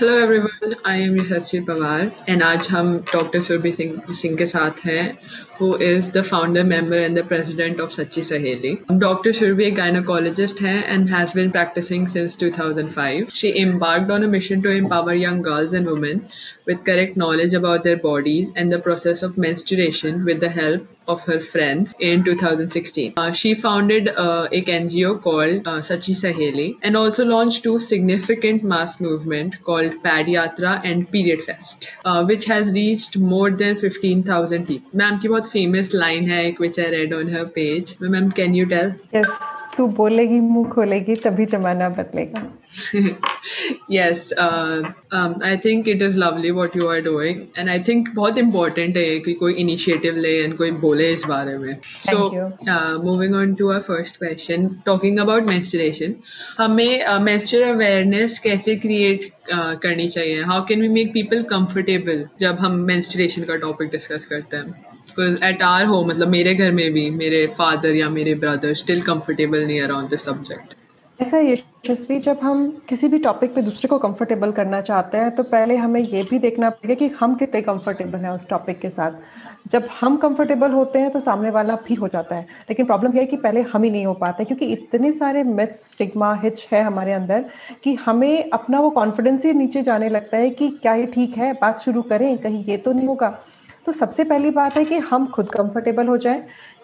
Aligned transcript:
Hello 0.00 0.12
everyone 0.12 0.74
I 0.86 1.00
am 1.02 1.16
Yashasvi 1.20 1.60
Pawar 1.60 2.10
and 2.28 2.42
आज 2.42 2.68
हम 2.70 2.92
doctor 3.12 3.40
Surabhi 3.40 3.72
Singh 3.72 4.12
Singh 4.14 4.36
के 4.36 4.46
साथ 4.46 4.84
हैं। 4.86 5.18
who 5.58 5.74
is 5.76 6.10
the 6.12 6.22
founder 6.22 6.64
member 6.64 6.98
and 6.98 7.16
the 7.16 7.24
president 7.24 7.80
of 7.80 7.90
Sachi 7.90 8.22
Saheli. 8.30 8.98
Dr. 8.98 9.30
Shurbi, 9.30 9.72
a 9.72 9.76
gynecologist, 9.76 10.60
hai 10.60 10.78
and 10.96 11.10
has 11.10 11.32
been 11.32 11.50
practicing 11.50 12.06
since 12.06 12.36
2005. 12.36 13.30
She 13.32 13.58
embarked 13.60 14.10
on 14.10 14.22
a 14.22 14.28
mission 14.28 14.62
to 14.62 14.70
empower 14.70 15.14
young 15.14 15.42
girls 15.42 15.72
and 15.72 15.86
women 15.86 16.28
with 16.68 16.84
correct 16.84 17.16
knowledge 17.16 17.54
about 17.54 17.82
their 17.82 17.96
bodies 17.96 18.52
and 18.54 18.70
the 18.70 18.78
process 18.78 19.22
of 19.22 19.38
menstruation 19.38 20.24
with 20.24 20.40
the 20.40 20.50
help 20.50 20.86
of 21.08 21.22
her 21.24 21.40
friends 21.40 21.94
in 21.98 22.22
2016. 22.22 23.14
Uh, 23.16 23.32
she 23.32 23.54
founded 23.54 24.08
uh, 24.08 24.46
a 24.52 24.62
NGO 24.62 25.20
called 25.22 25.66
uh, 25.66 25.78
Sachi 25.88 26.14
Saheli 26.22 26.76
and 26.82 26.96
also 26.96 27.24
launched 27.24 27.62
two 27.62 27.78
significant 27.78 28.62
mass 28.62 29.00
movement 29.00 29.56
called 29.64 29.94
Padiyatra 30.02 30.82
and 30.84 31.10
Period 31.10 31.42
Fest, 31.42 31.88
uh, 32.04 32.24
which 32.26 32.44
has 32.44 32.70
reached 32.72 33.16
more 33.16 33.50
than 33.50 33.78
15,000 33.78 34.66
people. 34.66 34.90
Ma'am 34.92 35.18
ki 35.20 35.28
bahut 35.28 35.47
famous 35.52 35.94
line 35.94 36.30
है 36.30 36.46
एक 36.46 36.60
which 36.60 36.80
I 36.80 36.90
read 36.90 37.14
on 37.14 37.34
her 37.36 37.44
page 37.54 37.94
ma'am 38.02 38.30
can 38.40 38.54
you 38.54 38.66
tell 38.74 38.92
yes 39.14 39.38
तू 39.76 39.86
बोलेगी 39.96 40.38
मुँह 40.40 40.68
खोलेगी 40.70 41.14
तभी 41.24 41.44
जमाना 41.46 41.88
बदलेगा। 41.96 42.40
Yes 43.90 44.32
I 44.38 45.56
think 45.64 45.88
it 45.88 46.02
is 46.02 46.16
lovely 46.18 46.50
what 46.50 46.76
you 46.76 46.86
are 46.88 47.00
doing 47.00 47.40
and 47.58 47.68
I 47.70 47.78
think 47.88 48.08
बहुत 48.14 48.38
इंपॉर्टेंट 48.38 48.96
है 48.96 49.18
कि 49.26 49.32
कोई 49.42 49.52
इनिशिएटिव 49.64 50.16
ले 50.16 50.32
एंड 50.38 50.56
कोई 50.56 50.70
बोले 50.80 51.08
इस 51.08 51.24
बारे 51.28 51.56
में। 51.58 51.76
So 52.06 52.16
moving 53.04 53.34
on 53.34 53.54
to 53.54 53.70
our 53.70 53.80
first 53.88 54.16
question 54.16 54.66
talking 54.86 55.18
about 55.18 55.46
menstruation 55.46 56.14
हमें 56.58 57.18
मेंस्ट्रुअल 57.20 57.64
uh, 57.64 57.74
अवेयरनेस 57.74 58.38
कैसे 58.38 58.76
क्रिएट 58.76 59.30
करनी 59.82 60.08
चाहिए? 60.08 60.42
How 60.42 60.64
can 60.68 60.82
we 60.82 60.88
make 60.88 61.12
people 61.12 61.42
comfortable 61.54 62.26
जब 62.40 62.58
हम 62.60 62.78
मेंस्ट्रुएशन 62.92 63.42
का 63.42 63.56
टॉपिक 63.66 63.90
डिस्कस 63.90 64.26
करते 64.30 64.56
हैं? 64.56 64.87
एट 65.10 65.62
आर 65.62 65.84
होम 65.86 66.08
मतलब 66.08 66.28
मेरे 66.28 66.54
घर 66.54 66.72
में 66.72 66.92
भी, 66.92 67.08
मेरे 67.12 67.46
फादर 67.58 67.94
या 67.96 68.08
मेरे 68.10 68.34
ब्रदर 68.36 68.74
स्टिल 68.76 69.00
कंफर्टेबल 69.02 69.66
नहीं 69.66 69.80
अराउंड 69.82 70.10
दिस 70.10 70.24
सब्जेक्ट 70.24 70.74
ऐसा 71.18 71.38
यशस्वी, 71.38 72.18
जब 72.18 72.38
हम 72.42 72.68
किसी 72.88 73.08
भी 73.08 73.18
टॉपिक 73.18 73.54
पे 73.54 73.62
दूसरे 73.62 73.88
को 73.88 73.98
कंफर्टेबल 73.98 74.50
करना 74.52 74.80
चाहते 74.80 75.18
हैं 75.18 75.30
तो 75.30 75.42
पहले 75.44 75.76
हमें 75.76 76.00
ये 76.00 76.22
भी 76.22 76.38
देखना 76.38 76.70
पड़ेगा 76.70 76.94
कि 76.96 77.08
हम 77.20 77.34
कितने 77.34 77.62
कंफर्टेबल 77.62 78.18
हैं 78.18 78.30
उस 78.30 78.46
टॉपिक 78.48 78.78
के 78.80 78.90
साथ। 78.90 79.12
जब 79.72 79.88
हम 80.00 80.16
कंफर्टेबल 80.16 80.70
होते 80.70 80.98
हैं 80.98 81.10
तो 81.10 81.20
सामने 81.20 81.50
वाला 81.50 81.74
भी 81.88 81.94
हो 81.94 82.08
जाता 82.08 82.36
है। 82.36 82.46
लेकिन 82.70 82.86
प्रॉब्लम 82.86 83.14
यह 83.14 83.20
है 83.20 83.26
कि 83.26 83.36
पहले 83.38 83.62
हम 83.62 83.82
ही 83.82 83.90
नहीं 83.90 84.06
हो 84.06 84.14
पाते, 84.14 84.44
क्योंकि 84.44 84.66
इतने 84.66 85.12
सारे 85.12 85.42
मिथ्स 85.42 85.82
स्टिग्मा 85.92 86.32
हिच 86.42 86.66
है 86.72 86.82
हमारे 86.84 87.12
अंदर, 87.12 87.44
कि 87.84 87.94
हमें 87.96 88.50
अपना 88.50 88.80
वो 88.80 88.90
कॉन्फिडेंस 88.92 89.44
ही 89.44 89.52
नीचे 89.54 89.82
जाने 89.82 90.08
लगता 90.08 90.36
है 90.36 90.50
कि 90.50 90.68
क्या 90.82 90.94
ये 90.94 91.06
ठीक 91.06 91.36
है, 91.36 91.52
बात 91.52 91.80
शुरू 91.80 92.02
करें, 92.04 92.36
कहीं 92.38 92.64
ये 92.64 92.76
तो 92.76 92.92
नहीं 92.92 93.08
होगा। 93.08 93.38
तो 93.88 93.92
सबसे 93.92 94.24
पहली 94.24 94.50
बात 94.50 94.76
है 94.76 94.84
कि 94.84 94.96
हम 95.00 95.26
खुद 95.32 95.48
कंफर्टेबल 95.50 96.06
हो 96.08 96.16
जाएँ। 96.18 96.42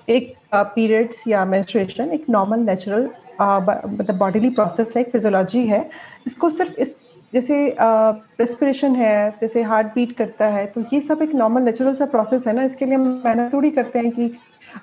एक 0.09 0.33
पीरियड्स 0.55 1.23
या 1.29 1.45
मेंस्ट्रुएशन 1.45 2.13
एक 2.13 2.25
नॉर्मल 2.31 2.61
नेचुरल 2.61 3.03
मतलब 3.41 4.17
बॉडीली 4.19 4.51
प्रोसेस 4.51 4.93
है, 4.97 5.03
एक 5.03 5.11
फिजोलॉजी 5.13 5.67
है। 5.67 5.81
इसको 6.27 6.49
सिर्फ़ 6.51 6.81
इस 6.81 6.97
जैसे 7.35 7.77
रेस्पिरेशन 7.81 8.95
है, 8.97 9.31
जैसे 9.41 9.63
हार्ट 9.65 9.87
बीट 9.95 10.17
करता 10.17 10.47
है 10.49 10.67
तो 10.67 10.85
ये 10.93 11.01
सब 11.03 11.23
एक 11.23 11.35
नॉर्मल 11.35 11.63
नेचुरल 11.63 11.95
सा 11.95 12.07
प्रोसेस 12.07 12.47
है 12.47 12.55
ना, 12.57 12.63
इसके 12.65 12.85
लिए 12.87 12.95
हम 12.95 13.23
मेहनत 13.25 13.53
थोड़ी 13.53 13.71
करते 13.71 13.99
हैं 13.99 14.11
कि 14.11 14.33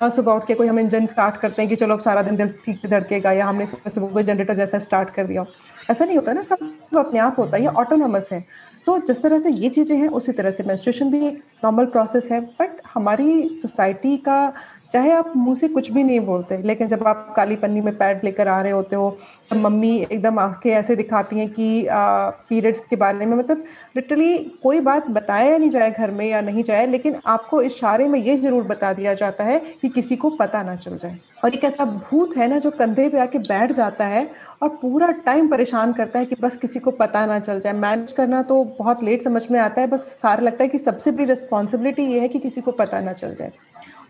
सुबह 0.06 0.32
उठ 0.32 0.46
के 0.48 0.54
कोई 0.54 0.68
हम 0.68 0.80
इंजन 0.80 1.06
स्टार्ट 1.06 1.38
करते 1.38 1.62
हैं 1.62 1.70
कि 1.70 1.76
चलो 1.76 1.98
सारा 2.00 2.22
दिन 2.22 2.36
दिल 2.38 2.50
ठीक 2.66 2.86
धड़केगा 2.90 3.32
या 3.32 3.46
हमने 3.46 3.66
सुबह 3.66 3.90
सुबह 3.92 4.14
कोई 4.14 4.24
जनरेटर 4.24 4.56
जैसा 4.56 4.80
स्टार्ट 4.80 5.10
कर 5.14 5.26
दिया 5.28 5.46
ऐसा 5.90 6.06
नहीं 6.06 6.16
होता 6.18 6.34
ना, 6.34 6.42
सब 6.42 6.98
अपने 6.98 7.20
आप 7.20 7.40
होता 7.40 7.58
है, 7.58 7.64
ये 7.64 7.70
ऑटोनोमस 7.70 8.30
है। 8.32 8.44
तो 8.86 8.98
जिस 9.00 9.22
तरह 9.24 9.40
से 9.40 9.50
ये 9.52 9.70
चीज़ें 9.70 9.98
हैं, 9.98 10.08
उसी 10.10 10.32
तरह 10.32 10.52
से 10.52 10.64
मेंस्ट्रुएशन 10.64 11.10
भी 11.12 11.26
एक 11.28 11.42
नॉर्मल 11.64 11.86
प्रोसेस 11.88 12.30
है 12.32 12.40
बट 12.42 12.82
हमारी 12.94 13.60
सोसाइटी 13.62 14.16
का 14.20 14.54
चाहे 14.92 15.12
आप 15.14 15.34
मुँह 15.36 15.56
से 15.56 15.68
कुछ 15.70 15.90
भी 15.92 16.04
नहीं 16.04 16.20
बोलते, 16.22 16.58
लेकिन 16.58 16.88
जब 16.88 17.04
आप 17.08 17.34
काली 17.36 17.56
पन्नी 17.56 17.82
में 17.82 17.96
पैड 17.98 18.24
लेकर 18.24 18.48
आ 18.48 18.62
रहे 18.62 18.72
होते 18.72 18.96
हो 18.96 19.10
तो 19.50 19.56
मम्मी 19.58 19.96
एकदम 20.02 20.40
आँखें 20.40 20.70
ऐसे 20.72 20.96
दिखाती 20.96 21.40
हैं 21.40 21.48
कि 21.50 21.88
पीरियड्स 21.92 22.80
के 22.82 22.96
बारे 22.96 23.26
में 23.26 23.36
मतलब 23.38 23.64
लिटरली 23.96 24.38
कोई 24.64 24.80
बात 24.82 25.08
बताया 25.10 25.58
नहीं 25.58 25.70
जाए 25.70 25.92
घर 25.92 26.12
में 26.12 26.26
या 26.26 26.42
नहीं 26.42 26.64
जाए, 26.64 26.86
लेकिन 26.88 27.20
आपको 27.28 27.62
इशारे 27.62 28.08
में 28.08 28.20
ये 28.20 28.38
ज़रूर 28.38 28.64
बता 28.66 28.94
दिया 28.94 29.14
जाता 29.14 29.44
है 29.44 29.60
कि 29.82 29.90
किसी 29.90 30.16
को 30.16 30.30
पता 30.32 30.64
ना 30.64 30.76
चल 30.76 30.98
जाए। 30.98 31.18
और 31.44 31.54
एक 31.54 31.64
ऐसा 31.64 31.86
भूत 31.86 32.36
है 32.38 32.48
ना 32.48 32.58
जो 32.60 32.72
कंधे 32.72 33.08
पे 33.10 33.20
आके 33.20 33.40
बैठ 33.42 33.72
जाता 33.72 34.06
है 34.08 34.30
और 34.64 34.70
पूरा 34.72 35.08
टाइम 35.26 35.48
परेशान 35.50 35.94
करता 35.94 36.20
है 36.20 36.26
कि 36.26 36.36
बस 36.42 36.58
किसी 36.58 36.80
को 36.80 36.92
पता 36.94 37.26
ना 37.26 37.40
चल 37.40 37.60
जाए। 37.60 37.74
मैनेज 37.74 38.12
करना 38.12 38.42
तो 38.44 38.64
बहुत 38.80 39.04
लेट 39.04 39.22
समझ 39.24 39.42
में 39.52 39.60
आता 39.60 39.82
है, 39.82 39.88
बस 39.88 40.02
सारा 40.22 40.44
लगता 40.44 40.64
है 40.64 40.68
कि 40.70 40.78
सबसे 40.80 41.12
बड़ी 41.12 41.26
रिस्पॉन्सिबिलिटी 41.26 42.04
ये 42.04 42.20
है 42.20 42.28
कि 42.28 42.40
किसी 42.40 42.62
को 42.62 42.72
पता 42.74 43.00
ना 43.02 43.14
चल 43.14 43.36
जाए। 43.36 43.52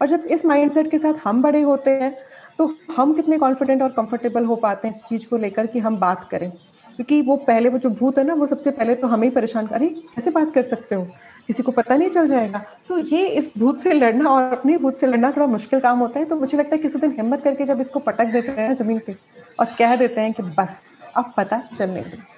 और 0.01 0.07
जब 0.07 0.23
इस 0.27 0.45
माइंडसेट 0.45 0.91
के 0.91 0.99
साथ 0.99 1.13
हम 1.23 1.41
बड़े 1.41 1.61
होते 1.61 1.91
हैं 1.91 2.15
तो 2.57 2.73
हम 2.97 3.13
कितने 3.13 3.37
कॉन्फिडेंट 3.37 3.81
और 3.81 3.89
कंफर्टेबल 3.89 4.45
हो 4.45 4.55
पाते 4.55 4.87
हैं 4.87 4.95
इस 4.95 5.01
चीज़ 5.01 5.27
को 5.27 5.37
लेकर 5.37 5.67
कि 5.67 5.79
हम 5.79 5.97
बात 5.97 6.27
करें। 6.31 6.49
क्योंकि 6.49 7.21
वो 7.21 7.35
पहले 7.37 7.69
वो 7.69 7.77
जो 7.77 7.89
भूत 7.89 8.17
है 8.17 8.23
ना, 8.23 8.33
वो 8.33 8.45
सबसे 8.47 8.71
पहले 8.71 8.95
तो 8.95 9.07
हमें 9.07 9.27
ही 9.27 9.33
परेशान 9.35 9.67
करें 9.67 9.89
कैसे 9.89 10.31
बात 10.31 10.53
कर 10.53 10.63
सकते 10.63 10.95
हो? 10.95 11.07
किसी 11.47 11.63
को 11.63 11.71
पता 11.71 11.95
नहीं 11.95 12.09
चल 12.09 12.27
जाएगा। 12.27 12.63
तो 12.89 12.97
ये 12.97 13.27
इस 13.27 13.49
भूत 13.57 13.81
से 13.81 13.93
लड़ना 13.93 14.29
और 14.29 14.51
अपने 14.51 14.77
भूत 14.77 14.99
से 14.99 15.07
लड़ना 15.07 15.31
थोड़ा 15.31 15.47
मुश्किल 15.47 15.79
काम 15.79 15.99
होता 15.99 16.19
है। 16.19 16.25
तो 16.25 16.35
मुझे 16.35 16.57
लगता 16.57 16.75
है 16.75 16.81
किसी 16.81 16.99
दिन 16.99 17.11
हिम्मत 17.11 17.41
करके 17.43 17.65
जब 17.65 17.81
इसको 17.81 17.99
पटक 17.99 18.25
देते 18.25 18.51
हैं 18.51 18.75
ज़मीन 18.75 18.99
पे 18.99 19.15
और 19.59 19.65
कह 19.79 19.95
देते 19.95 20.21
हैं 20.21 20.33
कि 20.33 20.43
बस, 20.43 20.81
अब 21.15 21.33
पता 21.37 21.63
चलने 21.77 22.01
दो। 22.01 22.30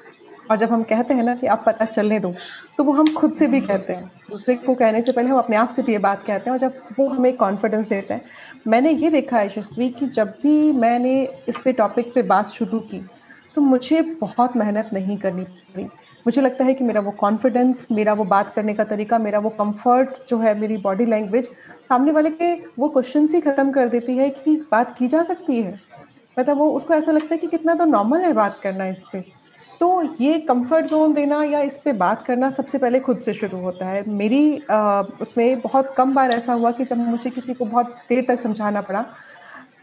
और 0.53 0.59
जब 0.59 0.71
हम 0.71 0.81
कहते 0.83 1.13
हैं 1.13 1.23
ना 1.23 1.35
कि 1.35 1.47
आप 1.47 1.63
पता 1.65 1.85
चलने 1.85 2.19
दो 2.19 2.33
तो 2.77 2.83
वो 2.83 2.93
हम 2.93 3.13
खुद 3.13 3.33
से 3.33 3.47
भी 3.47 3.61
कहते 3.61 3.93
हैं। 3.93 4.11
दूसरे 4.29 4.55
को 4.55 4.75
कहने 4.75 5.01
से 5.01 5.11
पहले 5.11 5.29
हम 5.29 5.37
अपने 5.37 5.55
आप 5.55 5.69
से 5.75 5.81
भी 5.81 5.91
ये 5.91 5.97
बात 5.99 6.23
कहते 6.25 6.49
हैं 6.49 6.51
और 6.51 6.59
जब 6.59 6.75
वो 6.99 7.07
हमें 7.09 7.35
कॉन्फिडेंस 7.37 7.87
देते 7.87 8.13
हैं। 8.13 8.21
मैंने 8.67 8.91
ये 8.91 9.09
देखा 9.09 9.37
है 9.37 9.45
यशस्वी 9.47 9.89
कि 9.89 10.07
जब 10.09 10.33
भी 10.43 10.71
मैंने 10.73 11.21
इस 11.49 11.57
पे 11.63 11.71
टॉपिक 11.73 12.13
पे 12.13 12.21
बात 12.23 12.49
शुरू 12.49 12.79
की 12.81 13.03
तो 13.55 13.61
मुझे 13.61 14.01
बहुत 14.21 14.55
मेहनत 14.57 14.89
नहीं 14.93 15.17
करनी 15.17 15.43
पड़ी। 15.43 15.83
मुझे 16.25 16.41
लगता 16.41 16.65
है 16.65 16.73
कि 16.73 16.83
मेरा 16.83 17.01
वो 17.01 17.11
कॉन्फिडेंस 17.17 17.87
मेरा 17.91 18.13
वो 18.13 18.23
बात 18.25 18.53
करने 18.53 18.73
का 18.73 18.83
तरीका, 18.85 19.17
मेरा 19.19 19.39
वो 19.39 19.49
कंफर्ट 19.51 20.29
जो 20.29 20.37
है, 20.39 20.59
मेरी 20.59 20.77
बॉडी 20.79 21.05
लैंग्वेज 21.05 21.49
सामने 21.89 22.11
वाले 22.11 22.29
के 22.31 22.53
वो 22.79 22.89
क्वेश्चन 22.89 23.27
ही 23.33 23.41
ख़त्म 23.41 23.71
कर 23.71 23.89
देती 23.89 24.17
है 24.17 24.29
कि 24.31 24.55
बात 24.71 24.95
की 24.97 25.07
जा 25.07 25.23
सकती 25.23 25.61
है। 25.61 25.79
मतलब 26.37 26.57
वो, 26.57 26.69
उसको 26.71 26.93
ऐसा 26.93 27.11
लगता 27.11 27.33
है 27.33 27.37
कि 27.37 27.47
कितना 27.47 27.75
तो 27.75 27.85
नॉर्मल 27.85 28.21
है 28.21 28.33
बात 28.33 28.59
करना 28.63 28.85
इस 28.87 28.99
पर 29.13 29.23
तो 29.83 30.01
ये 30.19 30.39
कंफर्ट 30.39 30.85
जोन 30.85 31.13
देना 31.13 31.43
या 31.43 31.59
इस 31.59 31.73
पर 31.77 31.93
बात 31.93 32.25
करना 32.25 32.49
सबसे 32.49 32.77
पहले 32.77 32.99
खुद 32.99 33.21
से 33.21 33.33
शुरू 33.33 33.57
होता 33.57 33.85
है। 33.85 34.03
मेरी 34.09 34.61
आ, 34.71 35.01
उसमें 35.01 35.59
बहुत 35.61 35.93
कम 35.97 36.13
बार 36.13 36.31
ऐसा 36.31 36.53
हुआ 36.53 36.71
कि 36.71 36.85
जब 36.85 36.97
मुझे 36.97 37.29
किसी 37.29 37.53
को 37.53 37.65
बहुत 37.65 37.95
देर 38.09 38.25
तक 38.27 38.39
समझाना 38.39 38.81
पड़ा। 38.81 39.05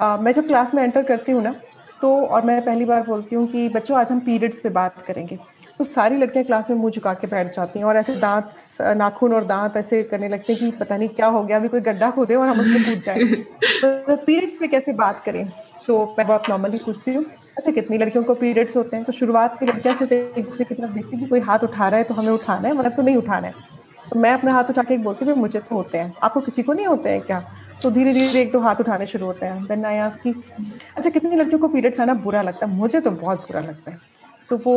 आ, 0.00 0.16
मैं 0.16 0.32
जब 0.32 0.46
क्लास 0.46 0.74
में 0.74 0.82
एंटर 0.82 1.02
करती 1.02 1.32
हूँ 1.32 1.42
ना 1.42 1.54
तो 2.02 2.26
और 2.26 2.44
मैं 2.44 2.64
पहली 2.64 2.84
बार 2.84 3.02
बोलती 3.02 3.36
हूँ 3.36 3.46
कि 3.46 3.68
बच्चों 3.68 3.98
आज 3.98 4.12
हम 4.12 4.20
पीरियड्स 4.20 4.60
पे 4.60 4.68
बात 4.68 5.04
करेंगे। 5.06 5.38
तो 5.78 5.84
सारी 5.84 6.16
लड़कियाँ 6.16 6.44
क्लास 6.44 6.70
में 6.70 6.76
मुँह 6.76 6.90
झुका 6.90 7.14
के 7.14 7.26
बैठ 7.26 7.54
जाती 7.56 7.78
हैं 7.78 7.86
और 7.86 7.96
ऐसे 7.96 8.14
दांत 8.14 8.52
नाखून 8.80 9.34
और 9.34 9.44
दांत 9.44 9.76
ऐसे 9.76 10.02
करने 10.02 10.28
लगते 10.28 10.52
हैं 10.52 10.70
कि 10.70 10.76
पता 10.78 10.96
नहीं 10.96 11.08
क्या 11.08 11.26
हो 11.26 11.42
गया 11.42 11.56
अभी 11.56 11.68
कोई 11.68 11.80
गड्ढा 11.80 12.10
खोदे 12.10 12.34
और 12.34 12.48
हम 12.48 12.60
उसमें 12.60 12.82
कूद 12.84 13.02
जाए। 13.02 13.24
तो 13.84 14.16
पीरियड्स 14.16 14.56
पे 14.56 14.68
कैसे 14.68 14.92
बात 14.92 15.22
करें? 15.26 15.48
तो 15.86 16.04
मैं 16.18 16.26
बहुत 16.26 16.48
नॉर्मली 16.48 16.76
पूछती 16.76 17.14
हूँ 17.14 17.24
अच्छा 17.60 17.72
कितनी 17.72 17.98
लड़कियों 17.98 18.24
को 18.24 18.34
पीरियड्स 18.34 18.76
होते 18.76 18.96
हैं? 18.96 19.04
तो 19.04 19.12
शुरुआत 19.12 19.58
की 19.60 19.66
लड़कियाँ 19.66 19.94
से 19.96 20.04
एक 20.04 20.44
दूसरे 20.44 20.64
की 20.64 20.74
तरफ़ 20.74 20.90
देखती 20.90 21.18
कि 21.20 21.26
कोई 21.26 21.40
हाथ 21.40 21.64
उठा 21.64 21.88
रहा 21.88 21.98
है 21.98 22.04
तो 22.04 22.14
हमें 22.14 22.32
उठाना 22.32 22.68
है 22.68 22.74
मतलब 22.74 22.92
तो 22.92 23.02
नहीं 23.02 23.16
उठाना 23.16 23.46
है। 23.46 23.54
तो 24.12 24.20
मैं 24.20 24.32
अपना 24.32 24.52
हाथ 24.52 24.70
उठा 24.70 24.82
के 24.82 24.94
एक 24.94 25.02
बोलती 25.04 25.24
हूँ 25.24 25.34
मुझे 25.36 25.60
तो 25.60 25.74
होते 25.74 25.98
हैं। 25.98 26.14
आपको 26.22 26.40
किसी 26.40 26.62
को 26.62 26.72
नहीं 26.72 26.86
होते 26.86 27.10
हैं 27.10 27.20
क्या? 27.20 27.40
तो 27.82 27.90
धीरे 27.90 28.12
धीरे 28.14 28.40
एक 28.42 28.52
दो 28.52 28.60
हाथ 28.60 28.80
उठाने 28.80 29.06
शुरू 29.06 29.26
होते 29.26 29.46
हैं। 29.46 29.66
देन 29.66 29.84
आई 29.84 30.08
की 30.24 30.32
अच्छा 30.96 31.10
कितनी 31.10 31.36
लड़कियों 31.36 31.58
को 31.58 31.68
पीरियड्स 31.68 32.00
आना 32.00 32.14
बुरा 32.24 32.42
लगता 32.42 32.66
है? 32.66 32.72
मुझे 32.72 33.00
तो 33.00 33.10
बहुत 33.10 33.38
बुरा 33.40 33.60
लगता 33.60 33.90
है। 33.90 33.98
तो 34.50 34.56
वो 34.56 34.74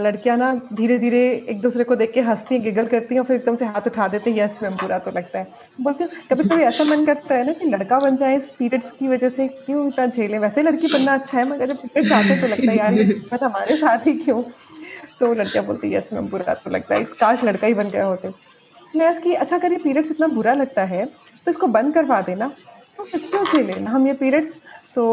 लड़कियाँ 0.00 0.36
ना 0.38 0.52
धीरे 0.72 0.98
धीरे 0.98 1.22
एक 1.50 1.60
दूसरे 1.60 1.84
को 1.84 1.94
देख 1.96 2.12
के 2.12 2.20
हंसती 2.20 2.54
हैं, 2.54 2.62
गिगल 2.64 2.86
करती 2.86 3.14
हैं 3.14 3.20
और 3.20 3.26
फिर 3.26 3.36
एकदम 3.36 3.56
से 3.56 3.64
हाथ 3.66 3.86
उठा 3.86 4.06
देते 4.08 4.30
हैं, 4.30 4.38
यस, 4.38 4.58
मैम 4.62 4.74
बुरा 4.80 4.98
तो 4.98 5.10
लगता 5.10 5.38
है। 5.38 5.46
बोलते 5.80 6.06
कभी 6.30 6.44
कभी 6.44 6.62
ऐसा 6.62 6.84
मन 6.84 7.04
करता 7.06 7.34
है 7.34 7.46
ना 7.46 7.52
कि 7.52 7.68
लड़का 7.68 7.98
बन 7.98 8.16
जाए 8.16 8.36
इस 8.36 8.52
पीरियड्स 8.58 8.92
की 8.92 9.08
वजह 9.08 9.28
से 9.30 9.46
क्यों 9.48 9.86
इतना 9.88 10.06
झेले? 10.06 10.38
वैसे 10.38 10.62
लड़की 10.62 10.86
बनना 10.92 11.14
अच्छा 11.14 11.38
है, 11.38 11.48
मगर 11.48 11.68
जब 11.68 11.76
पीरियड्स 11.78 12.12
आते 12.12 12.40
तो 12.40 12.46
लगता 12.46 12.70
है, 12.70 12.76
यार 12.78 12.94
बस 13.32 13.42
हमारे 13.42 13.76
साथ 13.76 14.06
ही 14.06 14.12
क्यों? 14.18 14.42
तो 15.20 15.32
लड़कियाँ 15.34 15.64
बोलती 15.66 15.94
यस, 15.94 16.08
मैम 16.12 16.28
बुरा 16.28 16.54
तो 16.54 16.70
लगता 16.70 16.94
है, 16.94 17.04
काश 17.20 17.44
लड़का 17.44 17.66
ही 17.66 17.74
बन 17.74 17.88
गया 17.88 18.04
होते। 18.04 18.30
मैं 18.94 19.10
इसकी 19.12 19.34
अच्छा 19.34 19.56
अगर 19.56 19.72
ये 19.72 19.78
पीरियड्स 19.78 20.10
इतना 20.10 20.26
बुरा 20.28 20.54
लगता 20.54 20.84
है 20.84 21.04
तो 21.46 21.50
इसको 21.50 21.66
बंद 21.68 21.94
करवा 21.94 22.20
देना। 22.22 22.48
तो 22.98 23.04
क्यों 23.14 23.44
झेले? 23.44 23.72
हम 23.72 24.06
ये 24.06 24.12
पीरियड्स 24.14 24.54
तो 24.94 25.04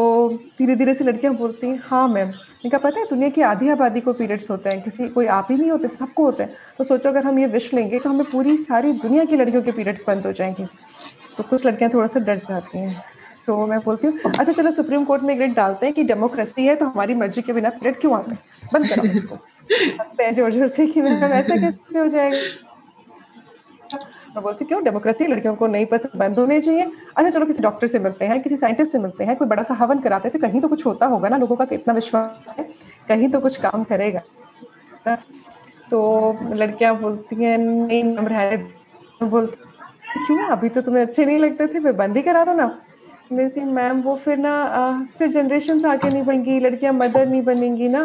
धीरे 0.58 0.74
धीरे 0.76 0.94
से 0.94 1.04
लड़कियाँ 1.04 1.34
बोलती 1.34 1.66
हैं 1.66 1.80
हाँ 1.84 2.06
मैम। 2.08 2.32
मैंने 2.64 2.70
कहा 2.70 2.78
पता 2.80 3.00
है 3.00 3.06
दुनिया 3.06 3.28
की 3.30 3.40
आधी 3.42 3.68
आबादी 3.68 4.00
को 4.00 4.12
पीरियड्स 4.12 4.50
होते 4.50 4.70
हैं 4.70 4.80
किसी 4.82 5.06
कोई 5.08 5.26
आप 5.26 5.46
ही 5.50 5.56
नहीं 5.56 5.70
होते 5.70 5.88
सबको 5.88 6.24
होते 6.24 6.42
हैं। 6.42 6.54
तो 6.78 6.84
सोचो 6.84 7.08
अगर 7.08 7.24
हम 7.24 7.38
ये 7.38 7.46
विश 7.46 7.72
लेंगे 7.74 7.98
तो 7.98 8.10
हमें 8.10 8.24
पूरी 8.30 8.56
सारी 8.56 8.92
दुनिया 8.92 9.24
की 9.24 9.36
लड़कियों 9.36 9.62
के 9.62 9.72
पीरियड्स 9.72 10.04
बंद 10.06 10.26
हो 10.26 10.32
जाएँगे। 10.32 10.66
तो 11.36 11.42
कुछ 11.42 11.66
लड़कियाँ 11.66 11.90
थोड़ा 11.94 12.06
सा 12.06 12.20
डर 12.20 12.38
जाती 12.38 12.78
हैं। 12.78 13.02
तो 13.46 13.66
मैं 13.66 13.78
बोलती 13.80 14.06
हूँ 14.06 14.20
अच्छा 14.38 14.52
चलो 14.52 14.70
सुप्रीम 14.70 15.04
कोर्ट 15.04 15.22
में 15.22 15.34
एक 15.34 15.40
रेट 15.40 15.54
डालते 15.56 15.86
हैं 15.86 15.94
कि 15.94 16.04
डेमोक्रेसी 16.04 16.66
है 16.66 16.76
तो 16.76 16.86
हमारी 16.86 17.14
मर्ज़ी 17.14 17.42
के 17.42 17.52
बिना 17.52 17.70
पीरियड 17.70 18.00
क्यों 18.00 18.14
आते 18.18 18.30
हैं? 18.30 18.40
बंद 18.72 18.88
करो 18.88 19.04
इसको। 19.04 19.34
हँसते 20.00 20.24
हैं 20.24 20.34
ज़ोर 20.34 20.52
ज़ोर 20.52 20.68
से 20.68 20.86
कि 20.86 21.02
मैम 21.02 21.32
ऐसा 21.32 21.56
कैसे 21.56 21.98
हो 21.98 22.06
जाएगा? 22.08 22.69
मैं 24.30 24.42
बोलती 24.42 24.64
क्यों? 24.64 24.82
डेमोक्रेसी 24.84 25.26
लड़कियों 25.26 25.54
को 25.56 25.66
नहीं 25.66 25.86
पसंद, 25.86 26.12
बंद 26.16 26.38
होने 26.38 26.60
चाहिए। 26.60 26.82
अच्छा 27.16 27.30
चलो 27.30 27.46
किसी 27.46 27.62
डॉक्टर 27.62 27.86
से 27.86 27.98
मिलते 27.98 28.24
हैं, 28.24 28.40
किसी 28.42 28.56
साइंटिस्ट 28.56 28.92
से 28.92 28.98
मिलते 28.98 29.24
हैं, 29.24 29.36
कोई 29.36 29.48
बड़ा 29.48 29.62
सा 29.62 29.74
हवन 29.74 29.98
कराते 30.00 30.28
हैं 30.28 30.32
तो 30.32 30.46
कहीं 30.46 30.60
तो 30.60 30.68
कुछ 30.68 30.84
होता 30.86 31.06
होगा 31.06 31.28
ना, 31.28 31.36
लोगों 31.36 31.56
का 31.56 31.66
इतना 31.72 31.94
विश्वास 31.94 32.54
है, 32.58 32.64
कहीं 33.08 33.28
तो 33.30 33.40
कुछ 33.40 33.56
काम 33.60 33.84
करेगा। 33.84 34.22
तो 35.90 36.38
लड़कियाँ 36.54 36.94
बोलती 36.98 37.36
हैं, 37.36 37.58
नहीं 37.58 38.02
बोलती 39.22 39.56
क्यों? 40.26 40.46
अभी 40.48 40.68
तो 40.68 40.80
तुम्हें 40.82 41.02
अच्छे 41.02 41.24
नहीं 41.24 41.38
लगते 41.38 41.66
थे, 41.66 41.80
फिर 41.80 41.92
बंद 41.94 42.16
ही 42.16 42.22
करा 42.22 42.44
दो 42.44 42.52
ना। 42.54 42.66
मैम, 43.32 44.00
वो 44.02 44.14
फिर 44.16 44.38
ना 44.38 44.54
फिर 45.18 45.28
जनरेशन 45.32 45.84
आगे 45.86 46.10
नहीं 46.10 46.22
बनेंगी, 46.22 46.58
लड़कियाँ 46.60 46.92
मदर 46.94 47.26
नहीं 47.26 47.42
बनेंगी 47.44 47.88
ना। 47.88 48.04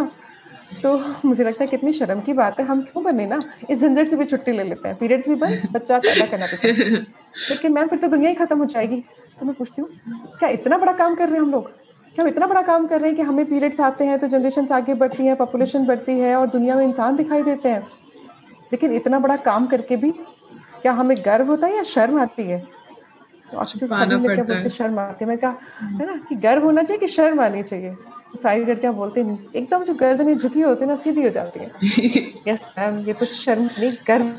तो 0.84 0.98
मुझे 1.26 1.44
लगता 1.44 1.64
है 1.64 1.68
कितनी 1.68 1.92
शर्म 1.94 2.22
की 2.22 2.34
बात 2.34 2.60
है। 2.60 2.66
हम 2.66 2.82
क्यों 2.82 3.04
बने 3.04 3.26
ना? 3.28 3.40
इस 3.70 3.80
झंझट 3.80 4.08
से 4.08 4.16
भी 4.16 4.26
छुट्टी 4.26 4.52
ले 4.52 4.64
लेते 4.64 4.88
हैं। 4.88 4.98
पीरियड्स 4.98 5.30
भी 5.30 5.36
बंद 5.36 5.68
बच्चा 5.72 6.00
पैदा 6.00 6.26
करना 6.26 6.46
पड़ता 6.46 6.68
लेकिन 7.50 7.74
मैम 7.74 7.88
फिर 7.88 8.00
तो 8.00 8.08
दुनिया 8.08 8.30
ही 8.30 8.36
खत्म 8.36 8.58
हो 8.60 8.66
जाएगी। 8.66 9.04
तो 9.40 9.46
मैं 9.46 9.56
पूछती 9.56 9.82
हूँ 9.82 9.90
क्या 10.40 10.50
इतना 10.50 10.78
बड़ा 10.78 10.92
काम 10.94 11.16
कर 11.16 11.30
रहे 11.30 11.36
हैं 11.36 11.42
हम 11.42 11.52
लोग? 11.52 11.70
क्या 12.16 12.24
हम 12.24 12.28
इतना 12.30 12.48
बड़ा 12.48 12.62
काम 12.62 12.86
कर 12.88 13.02
रहे 13.02 13.10
हैं 13.10 13.16
कि 13.16 13.22
हमें 13.22 13.46
पीरियड्स 13.46 13.80
आते 13.80 14.06
हैं 14.06 14.20
तो 14.20 14.28
जनरेशन 14.28 14.68
आगे 14.74 14.94
बढ़ती 14.94 15.26
है 15.26 15.36
पॉपुलेशन 15.36 15.86
बढ़ती 15.86 16.20
है 16.20 16.36
और 16.36 16.48
दुनिया 16.48 16.76
में 16.76 16.84
इंसान 16.86 17.16
दिखाई 17.16 17.44
देते 17.44 17.70
हैं? 17.70 17.82
लेकिन 18.72 18.94
इतना 18.94 19.20
बड़ा 19.20 19.36
काम 19.38 19.66
करके 19.68 19.98
भी 19.98 20.12
क्या 20.82 20.92
हमें 20.92 21.18
गर्व 21.18 21.48
होता 21.48 21.68
है 21.68 21.76
या 21.76 21.84
शर्म 21.84 22.20
आती 22.22 22.44
है? 22.44 22.60
तो 24.64 24.70
शर्म 24.70 25.00
आती 25.00 25.24
है। 25.26 25.30
मैं 25.30 25.38
कहा 25.38 25.58
है 25.82 26.06
ना 26.06 26.16
कि 26.30 26.36
गर्व 26.36 26.64
होना 26.64 26.84
चाहिए 26.84 27.00
कि 27.00 27.08
शर्म 27.08 27.40
आनी 27.42 27.64
चाहिए। 27.64 27.96
सारी 28.36 28.66
लड़कियाँ 28.66 28.94
बोलते 28.96 29.24
नहीं। 29.24 29.38
एकदम 29.56 29.84
जो 29.84 29.94
गर्दन 29.96 30.36
झुकी 30.36 30.62
होती 30.62 30.84
है 30.84 30.88
ना 30.90 30.96
सीधी 30.98 31.24
हो 31.24 31.30
जाती 31.30 31.60
है। 31.60 31.72
यस 32.48 32.68
मैम 32.80 33.00
ये 33.08 33.14
तो 33.14 33.26
शर्म 33.28 33.70
नहीं 33.80 33.92
गर्व 34.08 34.34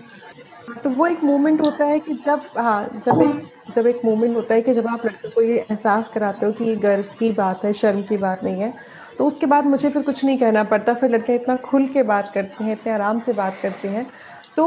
तो 0.85 0.91
वो 0.91 1.07
एक 1.07 1.23
मोमेंट 1.25 1.61
होता 1.61 1.85
है 1.85 1.99
कि 2.01 2.15
जब 2.27 2.51
हाँ 2.59 3.01
जब 3.05 3.23
एक 3.23 3.51
जब 3.71 3.87
एक 3.87 4.01
मोमेंट 4.05 4.37
होता 4.37 4.55
है 4.55 4.63
कि 4.63 4.73
जब 4.75 4.87
आप 4.89 5.07
लड़के 5.07 5.29
को 5.31 5.43
ये 5.43 5.57
एहसास 5.61 6.09
कराते 6.09 6.47
हो 6.47 6.53
कि 6.53 6.65
ये 6.65 6.77
गर्व 6.77 7.05
की 7.19 7.31
बात 7.33 7.65
है 7.65 7.73
शर्म 7.73 8.03
की 8.03 8.17
बात 8.17 8.41
नहीं 8.45 8.61
है 8.61 8.73
तो 9.19 9.27
उसके 9.27 9.47
बाद 9.47 9.67
मुझे 9.67 9.91
फिर 9.91 10.03
कुछ 10.03 10.25
नहीं 10.25 10.39
कहना 10.39 10.63
पड़ता। 10.65 10.95
फिर 10.95 11.11
लड़के 11.11 11.35
इतना 11.35 11.57
खुल 11.65 11.87
के 11.89 12.03
बात 12.03 12.31
करते 12.35 12.65
हैं 12.65 12.73
इतने 12.73 12.93
आराम 12.93 13.21
से 13.21 13.33
बात 13.35 13.59
करते 13.63 13.89
हैं 13.89 14.07
तो 14.57 14.65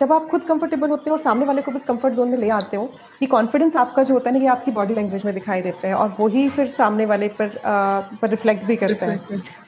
जब 0.00 0.12
आप 0.12 0.26
खुद 0.30 0.44
कंफर्टेबल 0.44 0.90
होते 0.90 1.10
हो 1.10 1.16
और 1.16 1.20
सामने 1.22 1.46
वाले 1.46 1.62
को 1.62 1.72
भी 1.72 1.80
कंफर्ट 1.88 2.14
जोन 2.14 2.28
में 2.28 2.38
ले 2.38 2.48
आते 2.50 2.76
हो 2.76 2.86
कि 3.20 3.26
कॉन्फिडेंस 3.26 3.76
आपका 3.76 4.02
जो 4.02 4.14
होता 4.14 4.30
है 4.30 4.36
ना 4.36 4.42
ये 4.42 4.48
आपकी 4.48 4.70
बॉडी 4.70 4.94
लैंग्वेज 4.94 5.24
में 5.24 5.32
दिखाई 5.34 5.62
देता 5.62 5.88
है 5.88 5.94
और 5.94 6.16
वही 6.20 6.48
फिर 6.48 6.68
सामने 6.70 7.06
वाले 7.06 7.28
पर 7.40 7.56
आ, 7.58 8.00
पर 8.00 8.30
रिफ्लेक्ट 8.30 8.64
भी 8.64 8.76
करता 8.76 9.06
है। 9.06 9.16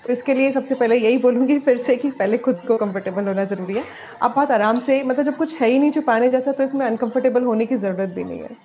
तो 0.04 0.12
इसके 0.12 0.34
लिए 0.34 0.50
सबसे 0.52 0.74
पहले 0.74 0.96
यही 0.96 1.18
बोलूँगी 1.18 1.58
फिर 1.58 1.78
से 1.78 1.96
कि 1.96 2.10
पहले 2.10 2.38
खुद 2.38 2.62
को 2.68 2.76
कंफर्टेबल 2.76 3.28
होना 3.28 3.44
ज़रूरी 3.44 3.74
है। 3.74 3.84
आप 4.22 4.34
बहुत 4.34 4.50
आराम 4.50 4.80
से 4.80 5.02
मतलब 5.02 5.24
जब 5.24 5.36
कुछ 5.36 5.60
है 5.60 5.68
ही 5.68 5.78
नहीं 5.78 5.90
छुपाने 5.90 6.28
जैसा 6.28 6.52
तो 6.52 6.62
इसमें 6.62 6.86
अनकम्फर्टेबल 6.86 7.44
होने 7.44 7.66
की 7.66 7.76
ज़रूरत 7.76 8.08
भी 8.08 8.24
नहीं 8.24 8.40
है। 8.40 8.56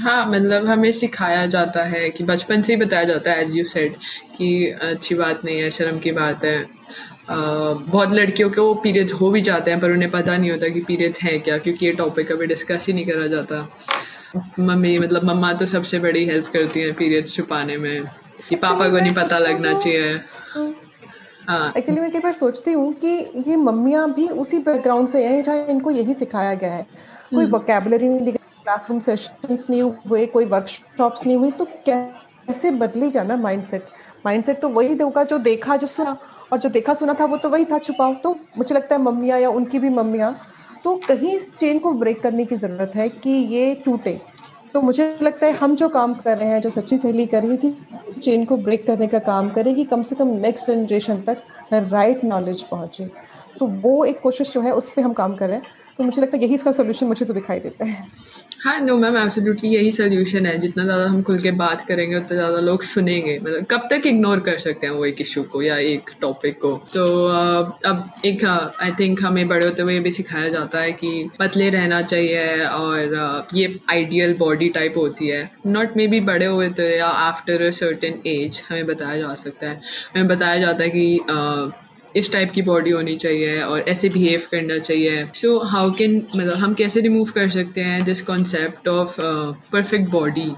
हाँ 0.00 0.26
मतलब 0.26 0.66
हमें 0.66 0.90
सिखाया 0.92 1.46
जाता 1.46 1.82
है 1.84 2.08
कि 2.10 2.24
बचपन 2.24 2.62
से 2.62 2.72
ही 2.72 2.80
बताया 2.80 3.04
जाता 3.04 3.32
है 3.32 3.42
एज 3.42 3.56
यू 3.56 3.64
सेड 3.64 3.96
कि 4.36 4.70
अच्छी 4.82 5.14
बात 5.14 5.44
नहीं 5.44 5.60
है 5.60 5.70
शर्म 5.70 5.98
की 5.98 6.12
बात 6.12 6.44
है। 6.44 6.58
बहुत 7.30 8.12
लड़कियों 8.12 8.48
को 8.50 8.72
पीरियड्स 8.82 9.12
हो 9.12 9.30
भी 9.30 9.40
जाते 9.40 9.70
हैं 9.70 9.80
पर 9.80 9.90
उन्हें 9.90 10.10
पता 10.10 10.36
नहीं 10.36 10.50
होता 10.50 10.68
कि 10.68 10.80
पीरियड्स 10.82 11.20
है 11.22 11.38
क्या 11.38 11.58
क्योंकि 11.58 11.86
ये 11.86 11.92
टॉपिक 11.92 12.30
कभी 12.32 12.46
डिस्कस 12.46 12.86
ही 12.86 12.92
नहीं 12.92 13.06
करा 13.06 13.26
जाता। 13.26 13.66
मम्मी 14.60 14.98
मतलब 14.98 15.24
मम्मा 15.24 15.52
तो 15.52 15.66
सबसे 15.66 15.98
बड़ी 15.98 16.24
हेल्प 16.26 16.50
करती 16.52 16.80
हैं 16.80 16.92
पीरियड्स 16.94 17.34
छुपाने 17.34 17.76
में 17.76 18.04
कि 18.48 18.56
पापा 18.56 18.88
को 18.88 18.98
नहीं 18.98 19.14
पता 19.14 19.38
लगना 19.38 19.72
चाहिए। 19.74 20.14
हाँ। 21.48 21.72
एक्चुअली 21.76 22.00
मैं 22.00 22.10
कई 22.12 22.18
बार 22.18 22.32
सोचती 22.32 22.72
हूँ 22.72 22.92
कि 22.94 23.08
ये 23.46 23.56
मम्मियाँ 23.58 24.12
भी 24.14 24.26
उसी 24.38 24.58
बैकग्राउंड 24.60 25.08
से 25.08 25.24
हैं 25.26 25.42
जहाँ 25.42 25.66
इनको 25.66 25.90
यही 25.90 26.14
सिखाया 26.14 26.54
गया 26.54 26.72
है। 26.72 26.86
कोई 27.34 27.46
वोकेबलरी 27.46 28.06
हम्म। 28.06 28.14
नहीं 28.14 28.24
दिखा 28.24 28.62
क्लासरूम 28.62 29.00
सेशंस 29.00 29.66
नहीं 29.70 29.82
हुए 29.82 30.26
कोई 30.26 30.44
वर्कशॉप्स 30.46 31.26
नहीं 31.26 31.36
हुई 31.36 31.50
तो 31.50 31.64
कैसे 31.86 32.70
बदलेगा 32.72 33.22
ना 33.22 33.36
माइंडसेट 33.38 33.86
माइंडसेट 34.26 34.60
तो 34.60 34.68
वही 34.68 34.96
होगा 34.96 35.24
जो 35.24 35.38
देखा 35.40 35.76
जो 35.76 35.86
सुना। 35.86 36.16
और 36.52 36.58
जो 36.58 36.68
देखा 36.68 36.94
सुना 36.94 37.14
था 37.14 37.24
वो 37.24 37.36
तो 37.36 37.48
वही 37.48 37.64
था 37.64 37.78
छुपाओ 37.78 38.14
तो 38.14 38.34
मुझे 38.58 38.74
लगता 38.74 38.94
है 38.94 39.02
मम्मियाँ 39.02 39.38
या 39.40 39.50
उनकी 39.50 39.78
भी 39.78 39.90
मम्मियाँ 39.90 40.34
तो 40.84 40.94
कहीं 41.08 41.34
इस 41.36 41.54
चेन 41.56 41.78
को 41.78 41.92
ब्रेक 41.92 42.22
करने 42.22 42.44
की 42.44 42.56
ज़रूरत 42.56 42.92
है 42.96 43.08
कि 43.08 43.30
ये 43.30 43.74
टूटे। 43.84 44.20
तो 44.74 44.80
मुझे 44.82 45.04
लगता 45.22 45.46
है 45.46 45.52
हम 45.52 45.74
जो 45.76 45.88
काम 45.88 46.14
कर 46.14 46.36
रहे 46.38 46.48
हैं, 46.48 46.60
जो 46.60 46.70
सच्ची 46.70 46.96
सहेली 46.96 47.26
कर 47.26 47.42
रही 47.42 47.50
है, 47.50 47.56
इसी 47.56 48.20
चेन 48.20 48.44
को 48.44 48.56
ब्रेक 48.56 48.86
करने 48.86 49.06
का 49.06 49.18
काम 49.18 49.50
करें 49.50 49.74
कि 49.74 49.84
कम 49.84 50.02
से 50.02 50.14
कम 50.14 50.28
नेक्स्ट 50.40 50.70
जनरेशन 50.70 51.20
तक 51.22 51.42
राइट 51.72 52.24
नॉलेज 52.24 52.62
पहुँचे। 52.62 53.10
तो 53.58 53.66
वो 53.66 54.04
एक 54.04 54.20
कोशिश 54.20 54.52
जो 54.54 54.60
है 54.60 54.72
उस 54.72 54.88
पर 54.88 55.02
हम 55.02 55.12
काम 55.12 55.34
कर 55.34 55.48
रहे 55.48 55.56
हैं। 55.56 55.66
तो 55.98 56.04
मुझे 56.04 56.22
लगता 56.22 56.36
है 56.36 56.42
यही 56.42 56.54
इसका 56.54 56.72
सोल्यूशन 56.72 57.06
मुझे 57.06 57.26
तो 57.26 57.32
दिखाई 57.32 57.60
देता 57.60 57.84
है। 57.84 58.06
हाँ 58.60 58.78
नो 58.80 58.96
मैम 58.96 59.16
एब्सोल्युटली 59.16 59.68
यही 59.68 59.90
सोल्यूशन 59.90 60.46
है। 60.46 60.56
जितना 60.60 60.84
ज़्यादा 60.84 61.04
हम 61.04 61.22
खुल 61.22 61.38
के 61.38 61.50
बात 61.50 61.84
करेंगे, 61.88 62.16
उतना 62.16 62.36
ज़्यादा 62.36 62.58
लोग 62.60 62.82
सुनेंगे। 62.82 63.38
मतलब 63.38 63.64
कब 63.70 63.86
तक 63.90 64.06
इग्नोर 64.06 64.40
कर 64.40 64.58
सकते 64.58 64.86
हैं 64.86 64.94
वो 64.94 65.04
एक 65.06 65.20
इशू 65.20 65.42
को 65.52 65.62
या 65.62 65.76
एक 65.92 66.10
टॉपिक 66.20 66.58
को? 66.60 66.72
तो 66.94 67.04
अब 67.86 68.10
एक 68.24 68.44
आई 68.44 68.90
थिंक 69.00 69.22
हमें 69.22 69.46
बड़े 69.48 69.66
होते 69.66 69.82
हुए 69.82 69.98
भी 69.98 70.10
सिखाया 70.12 70.48
जाता 70.48 70.80
है 70.80 70.92
कि 70.92 71.30
पतले 71.38 71.70
रहना 71.70 72.02
चाहिए 72.02 72.64
और 72.64 73.48
ये 73.54 73.74
आइडियल 73.90 74.36
बॉडी 74.38 74.68
टाइप 74.68 74.98
होती 74.98 75.28
है। 75.28 75.50
नॉट 75.66 75.96
मे 75.96 76.06
बी 76.06 76.20
बड़े 76.28 76.46
हुए 76.46 76.68
तो 76.70 76.82
या 76.82 77.06
आफ्टर 77.06 77.62
अ 77.62 77.70
सर्टेन 77.80 78.20
एज 78.26 78.62
हमें 78.70 78.86
बताया 78.86 79.18
जा 79.18 79.34
सकता 79.44 79.68
है। 79.68 79.80
हमें 80.14 80.28
बताया 80.28 80.58
जाता 80.58 80.84
है 80.84 80.90
कि 80.90 81.79
इस 82.16 82.32
टाइप 82.32 82.50
की 82.50 82.62
बॉडी 82.62 82.90
होनी 82.90 83.16
चाहिए 83.16 83.60
और 83.62 83.80
ऐसे 83.88 84.08
बिहेव 84.08 84.46
करना 84.50 84.78
चाहिए। 84.78 85.24
सो 85.34 85.58
हाउ 85.64 85.90
कैन 85.98 86.16
मतलब 86.36 86.54
हम 86.54 86.74
कैसे 86.74 87.00
रिमूव 87.00 87.30
कर 87.34 87.50
सकते 87.50 87.80
हैं 87.80 88.02
this 88.04 88.22
concept 88.22 88.88
of 88.88 89.16
perfect 89.72 90.10
body 90.10 90.50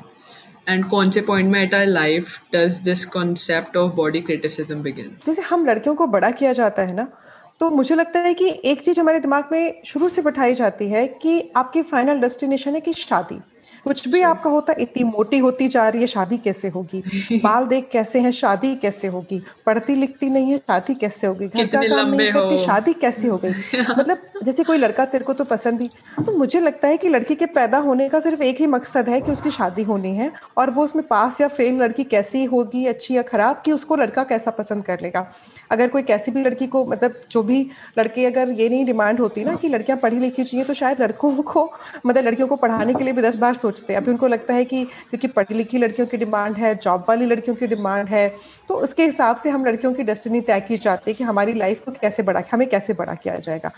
and 0.69 0.85
कौन 0.91 1.11
से 1.11 1.21
पॉइंट 1.21 1.51
में 1.53 1.63
at 1.63 1.75
our 1.75 1.87
life 1.87 2.39
does 2.55 2.77
this 2.85 3.05
concept 3.15 3.77
of 3.77 3.93
body 3.93 4.21
criticism 4.21 4.83
begin 4.83 5.17
जैसे 5.27 5.43
हम 5.43 5.67
लड़कियों 5.67 5.95
को 5.95 6.07
बड़ा 6.07 6.31
किया 6.31 6.53
जाता 6.53 6.83
है 6.83 6.95
ना 6.95 7.09
तो 7.61 7.71
मुझे 7.71 7.95
लगता 7.95 8.21
है 8.21 8.35
कि 8.35 8.49
एक 8.65 8.85
चीज़ 8.85 9.01
हमारे 9.01 9.19
दिमाग 9.21 9.49
में 9.53 9.83
शुरू 9.87 10.09
से 10.09 10.23
बैठाई 10.23 10.55
जाती 10.55 10.89
है 10.89 11.07
कि 11.23 11.41
आपकी 11.57 11.83
फाइनल 11.83 12.21
डेस्टिनेशन 12.21 12.75
है 12.75 12.81
कि 12.81 12.93
शादी। 12.93 13.39
कुछ 13.85 14.09
भी 14.09 14.23
आपका 14.23 14.51
होता 14.51 14.75
इतनी 14.79 15.05
मोटी 15.05 15.39
होती 15.39 15.69
जा 15.69 15.89
रही 15.89 16.01
है 16.01 16.07
शादी 16.07 16.39
कैसे 16.39 16.69
होगी? 16.69 17.03
बाल 17.45 17.67
देख 17.67 17.89
कैसे 17.93 18.21
हैं 18.21 18.31
शादी 18.31 18.75
कैसे 18.77 19.09
होगी? 19.09 19.43
पढ़ती 19.67 19.95
लिखती 19.95 20.29
नहीं 20.31 20.51
है 20.53 20.59
शादी 20.59 20.95
कैसे 20.95 21.27
होगी? 21.27 21.49
घर 21.49 21.67
का 21.67 21.83
काम 21.83 22.09
नहीं 22.09 22.33
करती 22.33 22.59
शादी 22.59 22.93
कैसे 22.93 23.29
हो 23.29 23.37
गई? 23.39 23.51
मतलब 23.99 24.29
जैसे 24.45 24.65
कोई 24.65 24.79
लड़का 24.79 25.05
तेरे 25.05 25.25
को 25.25 25.33
तो 25.33 25.45
पसंद 25.45 25.81
ही 25.81 25.89
तो 26.27 26.37
मुझे 26.39 26.61
लगता 26.61 26.89
है 26.89 26.97
कि 26.97 27.09
लड़की 27.09 27.35
के 27.35 27.47
पैदा 27.47 27.79
होने 27.79 28.09
का 28.09 28.21
सिर्फ़ 28.21 28.43
एक 28.43 28.61
ही 28.61 28.67
मकसद 28.67 29.09
है 29.09 29.21
कि 29.21 29.33
उसकी 29.33 29.51
शादी 29.51 29.83
होनी 29.83 30.17
है 30.17 30.33
और 30.57 30.71
वो 30.71 30.85
उसमें 30.85 31.07
पास 31.09 31.41
या 31.41 31.49
फेल 31.49 31.83
लड़की 31.83 32.05
कैसी 32.05 32.45
होगी 32.45 32.85
अच्छी 32.87 33.17
या 33.17 33.23
खराब 33.23 33.63
कि 33.65 33.73
उसको 33.73 33.97
लड़का 33.97 34.25
कैसा 34.25 34.51
पसंद 34.51 34.85
कर 34.85 35.01
लेगा। 35.03 35.27
अगर 35.71 35.89
कोई 35.89 36.03
कैसी 36.03 36.31
भी 36.31 36.43
लड़की 36.43 36.67
को 36.67 36.85
मतलब 36.87 37.21
जो 37.31 37.43
भी 37.43 37.61
लड़के 37.99 38.27
अगर 38.27 38.51
ये 38.51 38.69
नहीं 38.69 38.85
डिमांड 38.85 39.21
होती 39.21 39.45
ना 39.45 39.55
कि 39.55 39.69
लड़कियाँ 39.69 39.99
पढ़ी 39.99 40.19
लिखी 40.19 40.45
चाहिए 40.45 40.65
तो 40.67 40.75
शायद 40.75 41.01
लड़कों 41.01 41.33
को 41.43 41.65
मतलब 42.07 42.25
लड़कियों 42.25 42.49
को 42.49 42.57
पढ़ाने 42.57 42.95
के 42.95 43.05
लिए 43.05 43.13
भी 43.13 43.23
दस 43.23 43.37
बार 43.37 43.55
सोचते 43.73 43.93
हैं। 43.93 44.01
अभी 44.01 44.11
उनको 44.11 44.27
लगता 44.29 44.55
है 44.55 44.65
कि 44.65 44.85
क्योंकि 44.85 45.29
पढ़ी 45.31 45.55
लिखी 45.55 45.79
लड़कियों 45.79 46.07
की 46.07 46.17
डिमांड 46.17 46.57
है, 46.57 46.75
जॉब 46.77 47.05
वाली 47.09 47.27
लड़कियों 47.27 47.57
की 47.57 47.67
डिमांड 47.67 48.09
है 48.09 48.29
तो 48.69 48.75
उसके 48.83 49.05
हिसाब 49.05 49.37
से 49.37 49.51
हम 49.51 49.65
लड़कियों 49.67 49.93
की 49.95 50.03
डेस्टिनी 50.03 50.41
तय 50.43 50.61
की 50.61 50.77
जाती 50.79 51.11
है 51.11 51.15
कि 51.15 51.25
हमारी 51.25 51.55
लाइफ 51.55 51.85
को 51.85 51.93
कैसे 51.93 52.23
बड़ा, 52.23 52.43
हमें 52.53 52.69
कैसे 52.69 52.95
बड़ा 52.95 53.15
किया 53.15 53.37
जाएगा। 53.39 53.71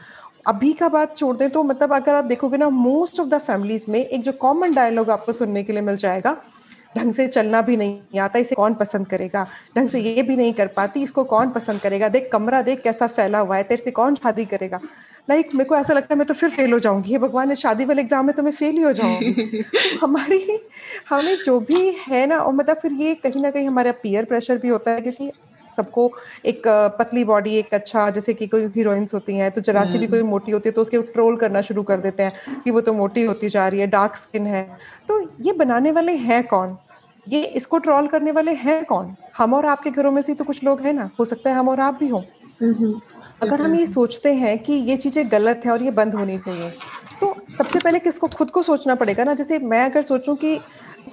अभी 0.47 0.73
का 0.73 0.89
बात 0.89 1.17
छोड़ 1.17 1.37
दें 1.37 1.49
तो 1.51 1.63
मतलब 1.65 1.93
अगर 1.95 2.15
आप 2.15 2.25
देखोगे 2.25 2.57
ना 2.59 2.69
मोस्ट 2.71 3.21
ऑफ़ 3.21 3.29
द 3.29 3.39
फैमिलीज़ 3.43 3.91
में 3.91 3.99
एक 4.01 4.23
जो 4.23 4.33
कॉमन 4.41 4.75
डायलॉग 4.75 5.11
आपको 5.11 5.33
सुनने 5.33 5.63
के 5.65 5.73
लिए 5.73 5.83
मिल 5.83 5.97
जाएगा 5.97 6.37
ढंग 6.97 7.13
से 7.13 7.27
चलना 7.29 7.61
भी 7.63 7.77
नहीं 7.77 8.19
आता 8.21 8.39
इसे 8.39 8.55
कौन 8.55 8.75
पसंद 8.75 9.07
करेगा? 9.07 9.47
ढंग 9.77 9.89
से 9.89 10.01
ये 10.01 10.23
भी 10.23 10.37
नहीं 10.37 10.53
कर 10.55 10.67
पाती 10.77 11.03
इसको 11.03 11.25
कौन 11.25 11.51
पसंद 11.51 11.81
करेगा? 11.81 12.09
देख 12.09 12.29
कमरा 12.33 12.63
देख 12.63 12.83
कैसा 12.83 13.07
फैला 13.09 13.39
हुआ 13.39 13.57
है 13.57 13.63
तेरे 13.63 13.83
से 13.83 13.91
कौन 13.91 14.15
शादी 14.15 14.45
करेगा? 14.45 14.81
लाइक 15.29 15.55
मेरे 15.55 15.69
को 15.69 15.77
ऐसा 15.77 15.95
लगता 15.95 16.15
है 16.15 16.19
मैं 16.19 16.27
तो 16.27 16.35
फिर 16.35 16.51
फेल 16.51 16.73
हो 16.73 16.79
जाऊँगी। 16.79 17.19
भगवान 17.19 17.49
ने 17.49 17.55
शादी 17.57 17.85
वाले 17.85 18.03
एग्ज़ाम 18.03 18.27
में 18.27 18.35
तो 18.37 18.43
मैं 18.43 18.53
फेल 18.53 18.77
ही 18.77 18.83
हो 18.83 18.93
जाऊँगी। 18.93 19.65
हमारी 20.03 20.61
हमें 21.11 21.37
जो 21.45 21.59
भी 21.61 21.91
है 22.09 22.27
ना 22.27 22.39
और 22.39 22.53
मतलब 22.53 22.77
फिर 22.77 22.93
ये 22.93 23.15
कहीं 23.15 23.43
ना 23.43 23.51
कहीं 23.51 23.67
हमारा 23.67 23.93
पीयर 24.03 24.25
प्रेशर 24.25 24.59
भी 24.59 24.69
होता 24.69 24.91
है 24.91 25.01
क्योंकि 25.01 25.31
सबको 25.77 26.11
एक 26.47 26.63
पतली 26.99 27.25
बॉडी 27.25 27.55
एक 27.59 27.73
अच्छा 27.75 28.09
जैसे 28.11 28.35
कि 28.35 28.47
कोई 28.47 28.67
हीरोइंस 28.77 29.15
होती 29.15 29.35
हैं 29.37 29.51
तो 29.51 29.61
जरा 29.61 29.85
सी 29.85 29.99
भी 29.99 30.07
कोई 30.07 30.23
मोटी 30.23 30.53
होती 30.53 30.69
है 30.69 30.73
तो 30.73 30.83
उसके 30.83 30.99
ट्रोल 31.13 31.37
करना 31.37 31.61
शुरू 31.61 31.83
कर 31.83 32.01
देते 32.01 32.23
हैं 32.23 32.61
कि 32.65 32.71
वो 32.71 32.81
तो 32.81 32.93
मोटी 32.93 33.25
होती 33.25 33.49
जा 33.49 33.67
रही 33.69 33.81
है 33.81 33.87
डार्क 33.87 34.17
स्किन 34.17 34.47
है। 34.47 34.63
तो 35.09 35.21
ये 35.41 35.53
बनाने 35.53 35.91
वाले 35.91 36.13
हैं 36.13 36.43
कौन? 36.47 36.77
ये 37.27 37.43
इसको 37.57 37.79
ट्रॉल 37.79 38.07
करने 38.09 38.33
वाले 38.33 38.53
हैं 38.57 38.85
कौन? 38.85 39.15
हम 39.37 39.55
और 39.55 39.67
आपके 39.67 39.91
घरों 39.91 40.11
में 40.13 40.23
से 40.23 40.35
तो 40.35 40.45
कुछ 40.45 40.63
लोग 40.65 40.81
हैं 40.83 40.93
ना? 40.93 41.11
हो 41.19 41.25
सकता 41.25 41.51
है 41.51 41.57
हम 41.57 41.69
और 41.69 41.81
आप 41.81 41.95
भी 41.95 42.09
हों। 42.09 42.23
अगर 43.41 43.61
हम 43.61 43.75
ये 43.75 43.87
सोचते 43.87 44.33
हैं 44.35 44.59
कि 44.59 44.73
ये 44.73 44.97
चीज़ें 44.97 45.31
गलत 45.33 45.63
है 45.67 45.73
और 45.73 45.83
ये 45.83 45.91
बंद 45.93 46.15
होनी 46.15 46.39
चाहिए 46.39 46.71
तो 47.23 47.35
सबसे 47.53 47.81
पहले 47.81 47.99
किसको 47.99 48.29
खुद 48.31 48.51
को 48.51 48.63
सोचना 48.63 48.95
पड़ेगा 48.95 49.25
ना? 49.25 49.35
जैसे 49.35 49.59
मैं 49.61 49.85
अगर 49.85 50.03
सोचूं 50.03 50.35
कि 50.37 50.65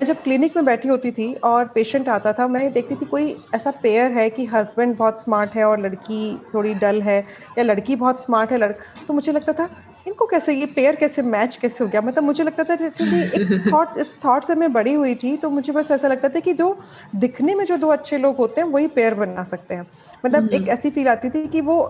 जब 0.03 0.22
क्लिनिक 0.24 0.56
में 0.56 0.65
बैठी 0.65 0.88
होती 0.88 1.12
थी 1.12 1.34
और 1.46 1.65
पेशेंट 1.75 2.10
आता 2.10 2.34
था 2.34 2.48
मैं 2.48 2.72
देखती 2.74 2.96
थी 2.96 3.06
कोई 3.06 3.30
ऐसा 3.56 3.72
पेयर 3.84 4.12
है 4.12 4.30
कि 4.30 4.46
हस्बैंड 4.46 4.96
बहुत 4.98 5.22
स्मार्ट 5.22 5.56
है 5.56 5.65
और 5.65 5.82
लड़की 5.82 6.22
थोड़ी 6.53 6.74
डल 6.75 7.01
है 7.01 7.20
या 7.58 7.63
लड़की 7.63 7.96
बहुत 7.96 8.22
स्मार्ट 8.22 8.51
है 8.51 8.58
लड़का 8.58 8.84
तो 9.08 9.13
मुझे 9.13 9.32
लगता 9.32 9.53
था 9.53 9.70
इनको 10.05 10.25
कैसे 10.25 10.53
ये 10.53 10.65
पेयर 10.67 10.96
कैसे 10.96 11.22
मैच 11.24 11.55
कैसे 11.58 11.84
हो 11.84 11.89
गया? 11.89 12.01
मतलब 12.01 12.24
मुझे 12.24 12.43
लगता 12.43 12.63
था 12.63 12.75
जैसे 12.75 13.05
कि 13.05 13.22
एक 13.36 13.48
थॉट 13.72 13.98
इस 13.98 14.13
थॉट 14.25 14.43
से 14.46 14.55
मैं 14.55 14.72
बड़ी 14.74 14.93
हुई 14.93 15.15
थी 15.15 15.36
तो 15.38 15.50
मुझे 15.50 15.74
बस 15.74 15.91
ऐसा 15.91 16.08
लगता 16.08 16.29
था 16.29 16.39
कि 16.39 16.53
जो 16.53 16.70
दिखने 17.17 17.55
में 17.55 17.65
जो 17.65 17.77
दो 17.77 17.88
अच्छे 17.91 18.17
लोग 18.17 18.38
होते 18.38 18.62
हैं 18.62 18.67
वही 18.70 18.88
पेयर 18.89 19.13
बना 19.15 19.43
सकते 19.43 19.75
हैं। 19.75 19.86
मतलब 20.24 20.50
एक 20.53 20.67
ऐसी 20.70 20.89
फील 20.91 21.08
आती 21.08 21.29
थी 21.29 21.48
कि 21.48 21.62
वो 21.62 21.81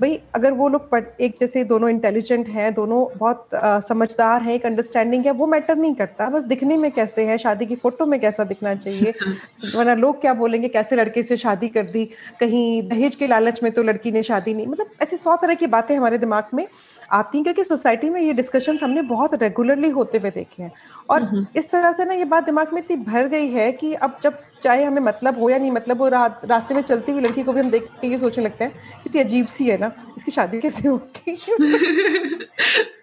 भाई 0.00 0.14
अगर 0.34 0.52
वो 0.52 0.68
लोग 0.68 0.96
एक 1.20 1.34
जैसे 1.40 1.62
दोनों 1.64 1.88
इंटेलिजेंट 1.90 2.48
हैं 2.48 2.72
दोनों 2.74 3.04
बहुत 3.16 3.54
आ, 3.54 3.80
समझदार 3.80 4.42
हैं 4.42 4.54
एक 4.54 4.66
अंडरस्टैंडिंग 4.66 5.26
है 5.26 5.32
वो 5.32 5.46
मैटर 5.46 5.76
नहीं 5.76 5.94
करता 5.94 6.28
बस 6.30 6.42
दिखने 6.44 6.76
में 6.76 6.90
कैसे 6.92 7.24
है 7.26 7.36
शादी 7.38 7.66
की 7.66 7.76
फ़ोटो 7.76 8.06
में 8.06 8.18
कैसा 8.20 8.44
दिखना 8.44 8.74
चाहिए 8.76 9.14
वरना 9.66 9.94
लोग 9.94 10.20
क्या 10.20 10.32
बोलेंगे 10.34 10.68
कैसे 10.68 10.96
लड़के 10.96 11.22
से 11.22 11.36
शादी 11.36 11.68
कर 11.68 11.86
दी 11.88 12.04
कहीं 12.40 12.88
दहेज 12.88 13.14
के 13.14 13.26
लालच 13.26 13.62
में 13.62 13.70
तो 13.72 13.82
लड़की 13.82 14.10
ने 14.12 14.22
शादी 14.22 14.54
नहीं 14.54 14.66
मतलब 14.66 14.94
ऐसे 15.02 15.16
सौ 15.16 15.36
तरह 15.36 15.54
की 15.54 15.66
बातें 15.68 15.94
हमारे 15.96 16.18
दिमाग 16.18 16.48
में 16.54 16.66
आती 17.12 17.38
हैं 17.38 17.44
क्योंकि 17.44 17.64
सोसाइटी 17.64 18.10
में 18.10 18.20
ये 18.20 18.32
डिस्कशन 18.32 18.78
हमने 18.82 19.02
बहुत 19.02 19.34
रेगुलरली 19.34 19.90
होते 19.90 20.18
हुए 20.18 20.30
देखे 20.30 20.62
हैं। 20.62 20.72
और। 21.10 21.22
इस 21.56 21.70
तरह 21.70 21.92
से 21.92 22.04
ना 22.04 22.14
ये 22.14 22.24
बात 22.24 22.44
दिमाग 22.44 22.72
में 22.72 22.82
इतनी 22.82 22.96
भर 22.96 23.26
गई 23.28 23.48
है 23.48 23.72
कि 23.72 23.94
अब 23.94 24.18
जब 24.22 24.38
चाहे 24.62 24.84
हमें 24.84 25.02
मतलब 25.02 25.38
हो 25.38 25.50
या 25.50 25.58
नहीं 25.58 25.70
मतलब 25.70 26.02
हो 26.02 26.08
रा, 26.08 26.40
रास्ते 26.44 26.74
में 26.74 26.82
चलती 26.82 27.12
हुई 27.12 27.22
लड़की 27.22 27.42
को 27.42 27.52
भी 27.52 27.60
हम 27.60 27.70
देख 27.70 27.82
के 28.00 28.06
ये 28.06 28.18
सोचने 28.18 28.44
लगते 28.44 28.64
हैं 28.64 28.72
कितनी 29.02 29.20
अजीब 29.20 29.46
सी 29.46 29.66
है 29.66 29.78
ना 29.78 29.92
इसकी 30.16 30.32
शादी 30.32 30.60
कैसे 30.60 30.88
होगी? 30.88 31.30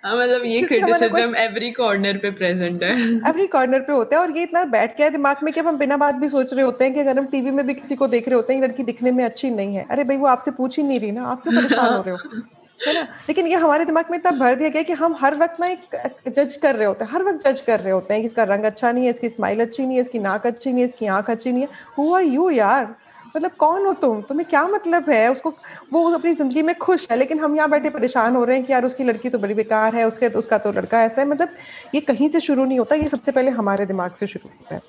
हाँ, 0.06 0.18
मतलब 0.18 0.42
ये 0.46 0.62
क्रिटिसिज्म 0.62 1.36
एवरी 1.36 1.72
कॉर्नर 1.72 2.18
पे 2.18 2.32
प्रेजेंट 2.32 2.84
है। 2.84 2.92
एवरी 3.30 3.48
कॉर्नर 3.48 3.80
पे 3.80 3.94
होता 3.94 4.16
है 4.16 4.22
और 4.22 4.38
ये 4.38 4.44
इतना 4.44 4.64
बैठ 4.66 4.98
गया 4.98 5.10
दिमाग 5.10 5.38
में 5.44 5.54
कि 5.54 5.60
हम 5.60 5.78
बिना 5.78 5.98
बात 5.98 6.16
भी 6.16 6.30
सोच 6.30 6.54
रहे 6.54 6.66
होते 6.66 6.86
हैं 6.86 6.94
कि 6.94 7.00
अगर 7.00 7.20
हम 7.20 7.26
टीवी 7.26 7.52
में 7.52 7.68
भी 7.68 7.74
किसी 7.74 7.96
को 7.96 8.08
देख 8.08 8.28
रहे 8.28 8.36
होते 8.36 8.54
हैं 8.54 8.62
लड़की 8.62 8.84
दिखने 8.84 9.12
में 9.12 9.26
अच्छी 9.26 9.50
नहीं 9.50 9.76
है। 9.76 9.88
अरे 9.92 10.04
भाई 10.04 10.18
वो 10.18 10.28
आपसे 10.28 10.52
पूछ 10.52 10.78
ही 10.78 10.84
नहीं 10.84 11.00
रही 11.00 11.12
ना 11.12 11.26
आप 11.26 11.44
क्यों 11.44 11.56
परेशान 11.56 11.94
हो 11.94 12.02
रहे 12.02 12.12
हो। 12.12 12.42
है 12.80 12.94
ना? 12.94 13.02
लेकिन 13.28 13.48
ये 13.48 13.56
हमारे 13.56 13.86
दिमाग 13.86 14.12
में 14.12 14.18
इतना 14.18 14.32
भर 14.32 14.56
दिया 14.56 14.70
गया 14.70 14.82
कि 14.82 14.94
हम 14.94 15.16
हर 15.22 15.36
वक्त 15.36 15.60
ना 15.60 15.68
एक 15.68 16.30
जज 16.30 16.56
कर 16.56 16.76
रहे 16.76 16.88
होते 16.88 17.04
हैं, 17.04 17.12
हर 17.12 17.24
वक्त 17.24 17.48
जज 17.48 17.62
कर 17.62 17.80
रहे 17.80 17.92
होते 17.92 18.14
हैं 18.14 18.22
कि 18.24 18.28
इसका 18.28 18.44
रंग 18.44 18.64
अच्छा 18.64 18.92
नहीं 18.92 19.06
है, 19.06 19.10
इसकी 19.10 19.30
स्माइल 19.30 19.62
अच्छी 19.62 19.86
नहीं 19.86 19.96
है, 19.96 20.02
इसकी 20.02 20.20
नाक 20.20 20.48
अच्छी 20.48 20.72
नहीं 20.72 20.82
है, 20.82 20.88
इसकी 20.90 21.06
आँख 21.08 21.30
अच्छी 21.30 21.52
नहीं 21.52 21.64
है। 21.64 21.70
हु 21.98 22.14
आर 22.14 22.24
यू 22.24 22.50
यार? 22.50 22.96
मतलब 23.36 23.52
कौन 23.52 23.86
हो 23.86 23.94
तुम? 23.94 24.22
तुम्हें 24.22 24.48
क्या 24.50 24.64
मतलब 24.68 25.10
है? 25.10 25.32
उसको, 25.32 25.54
वो 25.94 26.10
अपनी 26.12 26.34
ज़िंदगी 26.34 26.62
में 26.62 26.76
खुश 26.76 27.08
है, 27.12 27.18
लेकिन 27.18 27.40
हम 27.40 27.56
यहाँ 27.56 27.70
बैठे 27.70 27.90
परेशान 27.90 28.36
हो 28.36 28.44
रहे 28.44 28.56
हैं 28.58 28.66
कि 28.66 28.74
यार 28.74 28.86
उसकी 28.86 29.04
लड़की 29.04 29.30
तो 29.30 29.40
बड़ी 29.40 29.54
बेकार 29.54 29.96
है, 29.96 30.08
उसके, 30.08 30.28
उसका 30.28 30.58
तो 30.58 30.72
लड़का 30.72 31.04
ऐसा 31.04 31.22
है। 31.22 31.28
मतलब 31.28 31.56
ये 31.96 32.02
कहीं 32.02 32.30
से 32.30 32.40
शुरू 32.40 32.66
नहीं 32.66 32.80
होता, 32.80 32.96
ये 32.96 33.08
सबसे 33.08 33.32
पहले 33.32 33.52
हमारे 33.52 33.86
दिमाग 33.86 34.16
से 34.16 34.28
शुरू 34.28 34.50
होता 34.50 34.76
है। 34.76 34.82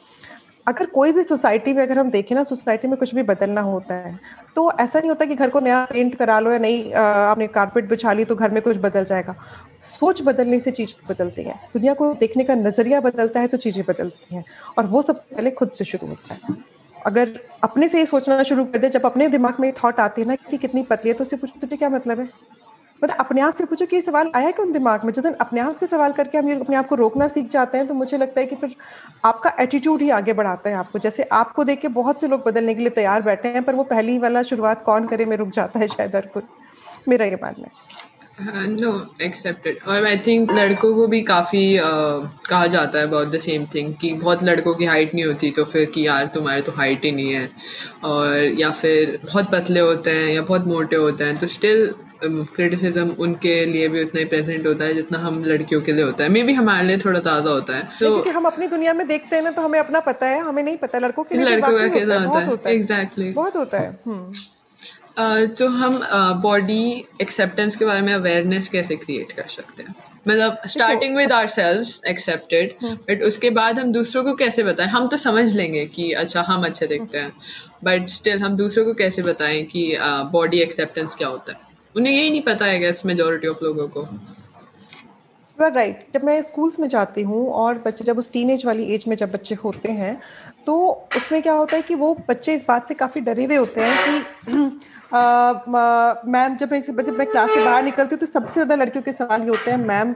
अगर 0.68 0.86
कोई 0.88 1.12
भी 1.12 1.22
सोसाइटी 1.22 1.72
में, 1.72 1.82
अगर 1.82 1.98
हम 1.98 2.10
देखें 2.10 2.34
ना, 2.36 2.42
सोसाइटी 2.44 2.88
में 2.88 2.96
कुछ 2.98 3.14
भी 3.14 3.22
बदलना 3.24 3.60
होता 3.62 3.94
है 3.98 4.18
तो 4.56 4.70
ऐसा 4.80 4.98
नहीं 4.98 5.10
होता 5.10 5.24
कि 5.24 5.34
घर 5.36 5.50
को 5.50 5.60
नया 5.60 5.84
पेंट 5.92 6.14
करा 6.14 6.38
लो 6.40 6.50
या 6.52 6.58
नई 6.58 6.90
आपने 6.94 7.46
कारपेट 7.48 7.88
बिछा 7.88 8.12
ली 8.12 8.24
तो 8.24 8.34
घर 8.36 8.50
में 8.50 8.60
कुछ 8.62 8.76
बदल 8.78 9.04
जाएगा। 9.04 9.34
सोच 9.90 10.22
बदलने 10.22 10.58
से 10.60 10.70
चीज़ 10.72 10.94
बदलती 11.08 11.42
है। 11.42 11.54
दुनिया 11.74 11.94
को 11.94 12.12
देखने 12.16 12.44
का 12.44 12.54
नज़रिया 12.56 13.00
बदलता 13.00 13.40
है 13.40 13.46
तो 13.48 13.56
चीज़ें 13.58 13.84
बदलती 13.88 14.34
हैं। 14.34 14.44
और 14.78 14.86
वो 14.88 15.02
सबसे 15.02 15.34
पहले 15.36 15.50
खुद 15.52 15.72
से 15.74 15.84
शुरू 15.84 16.06
होता 16.08 16.34
है। 16.34 16.40
अगर 16.96 17.38
अपने 17.64 17.88
से 17.88 17.98
ये 17.98 18.06
सोचना 18.06 18.42
शुरू 18.44 18.64
कर 18.66 18.78
दे, 18.78 18.88
जब 18.90 19.06
अपने 19.06 19.28
दिमाग 19.28 19.60
में 19.60 19.72
थॉट 19.74 20.00
आती 20.00 20.22
है 20.22 20.28
ना 20.28 20.34
कि 20.36 20.58
कितनी 20.58 20.82
पतली 20.84 21.10
है 21.10 21.14
तो 21.14 21.24
उससे 21.24 21.36
पूछते 21.36 21.76
क्या 21.76 21.90
मतलब 21.90 22.20
है? 22.20 22.28
मतलब 23.02 23.16
अपने 23.16 23.40
आप 23.40 23.54
से 23.54 23.64
पूछो 23.64 23.86
कि 23.86 23.96
ये 23.96 24.02
सवाल 24.02 24.30
आया 24.36 24.50
क्यों 24.50 24.70
दिमाग 24.72 25.04
में? 25.04 25.12
जैसे 25.12 25.32
अपने 25.40 25.60
आप 25.60 25.76
से 25.76 25.86
सवाल 25.86 26.12
करके 26.12 26.38
हम 26.38 26.48
ये 26.48 26.54
अपने 26.60 26.76
आप 26.76 26.88
को 26.88 26.94
रोकना 26.94 27.28
सीख 27.28 27.50
जाते 27.50 27.78
हैं 27.78 27.86
तो 27.86 27.94
मुझे 27.94 28.18
लगता 28.18 28.40
है 28.40 28.46
कि 28.46 28.56
फिर 28.56 28.74
आपका 29.24 29.52
एटीट्यूड 29.60 30.02
ही 30.02 30.10
आगे 30.10 30.32
बढ़ाता 30.32 30.70
है 30.70 30.76
आपको। 30.76 30.98
जैसे 30.98 31.22
आपको 31.32 31.64
देख 31.64 31.80
के 31.80 31.88
बहुत 31.90 32.20
से 32.20 32.28
लोग 32.28 32.44
बदलने 32.46 32.74
के 32.74 32.80
लिए 32.80 32.90
तैयार 32.90 33.22
बैठे 33.22 33.48
हैं, 33.48 33.62
पर 33.62 33.74
वो 33.74 33.84
पहली 33.84 34.18
वाला 34.18 34.42
शुरुआत 34.42 34.82
कौन 34.84 35.06
करे 35.06 35.24
में 35.24 35.36
रुक 35.36 35.48
जाता 35.50 35.78
है 35.78 35.88
शायद 35.88 36.16
हर 36.16 36.26
कोई। 36.26 36.42
मेरा 37.08 37.26
ये 37.26 37.38
मानना 37.42 37.66
है। 37.66 38.07
नो 38.40 38.90
एक्सेप्टेड 39.22 39.78
और 39.88 40.04
आई 40.06 40.16
थिंक 40.26 40.52
लड़कों 40.52 40.94
को 40.94 41.06
भी 41.06 41.20
काफ़ी 41.22 41.62
uh, 41.78 42.48
कहा 42.48 42.66
जाता 42.66 42.98
है 42.98 43.06
अबाउट 43.06 43.28
द 43.28 43.38
सेम 43.38 43.64
थिंग 43.74 43.94
कि 44.00 44.12
बहुत 44.14 44.42
लड़कों 44.44 44.74
की 44.74 44.84
हाइट 44.84 45.14
नहीं 45.14 45.24
होती 45.24 45.50
तो 45.50 45.64
फिर 45.64 45.84
कि 45.84 46.06
यार 46.06 46.26
तुम्हारे 46.34 46.62
तो 46.62 46.72
हाइट 46.72 47.04
ही 47.04 47.10
नहीं 47.12 47.32
है। 47.32 47.48
और 48.04 48.36
या 48.60 48.70
फिर 48.72 49.18
बहुत 49.24 49.50
पतले 49.52 49.80
होते 49.80 50.10
हैं 50.10 50.28
या 50.34 50.42
बहुत 50.42 50.66
मोटे 50.66 50.96
होते 50.96 51.24
हैं 51.24 51.36
तो 51.38 51.46
स्टिल 51.46 51.90
क्रिटिसिज्म 52.24 53.10
उनके 53.20 53.54
लिए 53.64 53.88
भी 53.88 54.02
उतना 54.04 54.18
ही 54.18 54.24
प्रेजेंट 54.26 54.66
होता 54.66 54.84
है 54.84 54.94
जितना 54.94 55.18
हम 55.18 55.42
लड़कियों 55.44 55.80
के 55.80 55.92
लिए 55.92 56.04
होता 56.04 56.24
है। 56.24 56.30
मे 56.30 56.42
भी 56.42 56.52
हमारे 56.52 56.86
लिए 56.86 56.98
थोड़ा 56.98 57.20
ज़्यादा 57.20 57.50
होता 57.50 57.76
है। 57.76 57.88
तो 58.00 58.30
हम 58.30 58.44
अपनी 58.44 58.66
दुनिया 58.66 58.92
में 58.92 59.06
देखते 59.08 59.36
हैं 59.36 59.42
ना 59.42 59.50
तो 59.50 59.62
हमें 59.62 59.78
अपना 59.78 60.00
पता 60.06 60.26
है 60.26 60.40
हमें 60.40 60.62
नहीं 60.62 60.76
पता 60.76 60.98
लड़कों 60.98 61.24
के 61.24 61.36
लिए 61.36 61.44
लड़कों 61.46 61.72
का 61.72 61.88
कैसा 61.88 62.20
होता 62.46 62.68
है। 62.68 62.74
एग्जैक्टली 62.76 63.30
बहुत 63.32 63.56
होता 63.56 63.78
है 63.78 63.90
हम्म। 64.06 64.32
तो 65.58 65.68
हम 65.68 65.98
बॉडी 66.42 66.82
एक्सेप्टेंस 67.22 67.76
के 67.76 67.84
बारे 67.84 68.00
में 68.00 68.12
अवेयरनेस 68.14 68.68
कैसे 68.68 68.96
क्रिएट 68.96 69.32
कर 69.32 69.46
सकते 69.48 69.82
हैं? 69.82 69.94
मतलब 70.28 70.58
starting 70.66 71.16
with 71.16 71.32
ourselves 71.48 72.08
accepted 72.08 72.74
but 72.84 73.22
उसके 73.22 73.50
बाद 73.50 73.78
हम 73.78 73.92
दूसरों 73.92 74.24
को 74.24 74.34
कैसे 74.34 74.62
बताएँ? 74.62 74.88
हम 74.88 75.08
तो 75.08 75.16
समझ 75.16 75.56
लेंगे 75.56 75.84
कि 75.86 76.10
अच्छा 76.12 76.42
हम 76.42 76.64
अच्छे 76.64 76.86
देखते 76.86 77.18
हैं 77.18 77.32
बट 77.84 78.08
स्टिल 78.08 78.38
हम 78.38 78.56
दूसरों 78.56 78.84
को 78.84 78.94
कैसे 78.94 79.22
बताएँ 79.22 79.62
कि 79.64 79.96
बॉडी 80.32 80.60
एक्सेप्टेंस 80.60 81.14
क्या 81.14 81.28
होता 81.28 81.52
है? 81.52 81.58
उन्हें 81.96 82.12
यही 82.12 82.30
नहीं 82.30 82.42
पता 82.42 82.64
है 82.64 82.78
गैस 82.80 83.02
मेजोरिटी 83.06 83.48
ऑफ़ 83.48 83.64
लोगों 83.64 83.88
को। 83.88 84.08
यू 85.58 85.64
आर 85.64 85.72
राइट 85.72 86.04
जब 86.14 86.24
मैं 86.24 86.40
स्कूल्स 86.42 86.78
में 86.80 86.86
जाती 86.88 87.22
हूँ 87.22 87.46
और 87.52 87.78
बच्चे 87.78 88.04
जब 88.04 88.18
उस 88.18 88.30
टीन 88.32 88.56
वाली 88.66 88.84
एज 88.94 89.04
में 89.08 89.14
जब 89.16 89.30
बच्चे 89.32 89.54
होते 89.54 89.92
हैं 89.92 90.18
तो 90.66 90.74
उसमें 91.16 91.40
क्या 91.42 91.52
होता 91.52 91.76
है 91.76 91.82
कि 91.82 91.94
वो 91.94 92.14
बच्चे 92.28 92.54
इस 92.54 92.62
बात 92.68 92.88
से 92.88 92.94
काफ़ी 92.94 93.20
डरे 93.20 93.44
हुए 93.44 93.56
होते 93.56 93.80
हैं 93.80 93.96
कि 93.98 94.18
मैम 96.28 96.56
जब 96.56 96.72
मैं 96.72 96.80
जब 96.80 97.18
मैं 97.18 97.26
क्लास 97.26 97.50
से 97.50 97.60
बाहर 97.60 97.82
निकलती 97.84 98.14
हूँ 98.14 98.18
तो 98.20 98.26
सबसे 98.26 98.52
ज़्यादा 98.54 98.74
लड़कियों 98.74 99.02
के 99.02 99.12
सवाल 99.12 99.42
ये 99.42 99.48
होते 99.48 99.70
हैं 99.70 99.78
मैम 99.78 100.14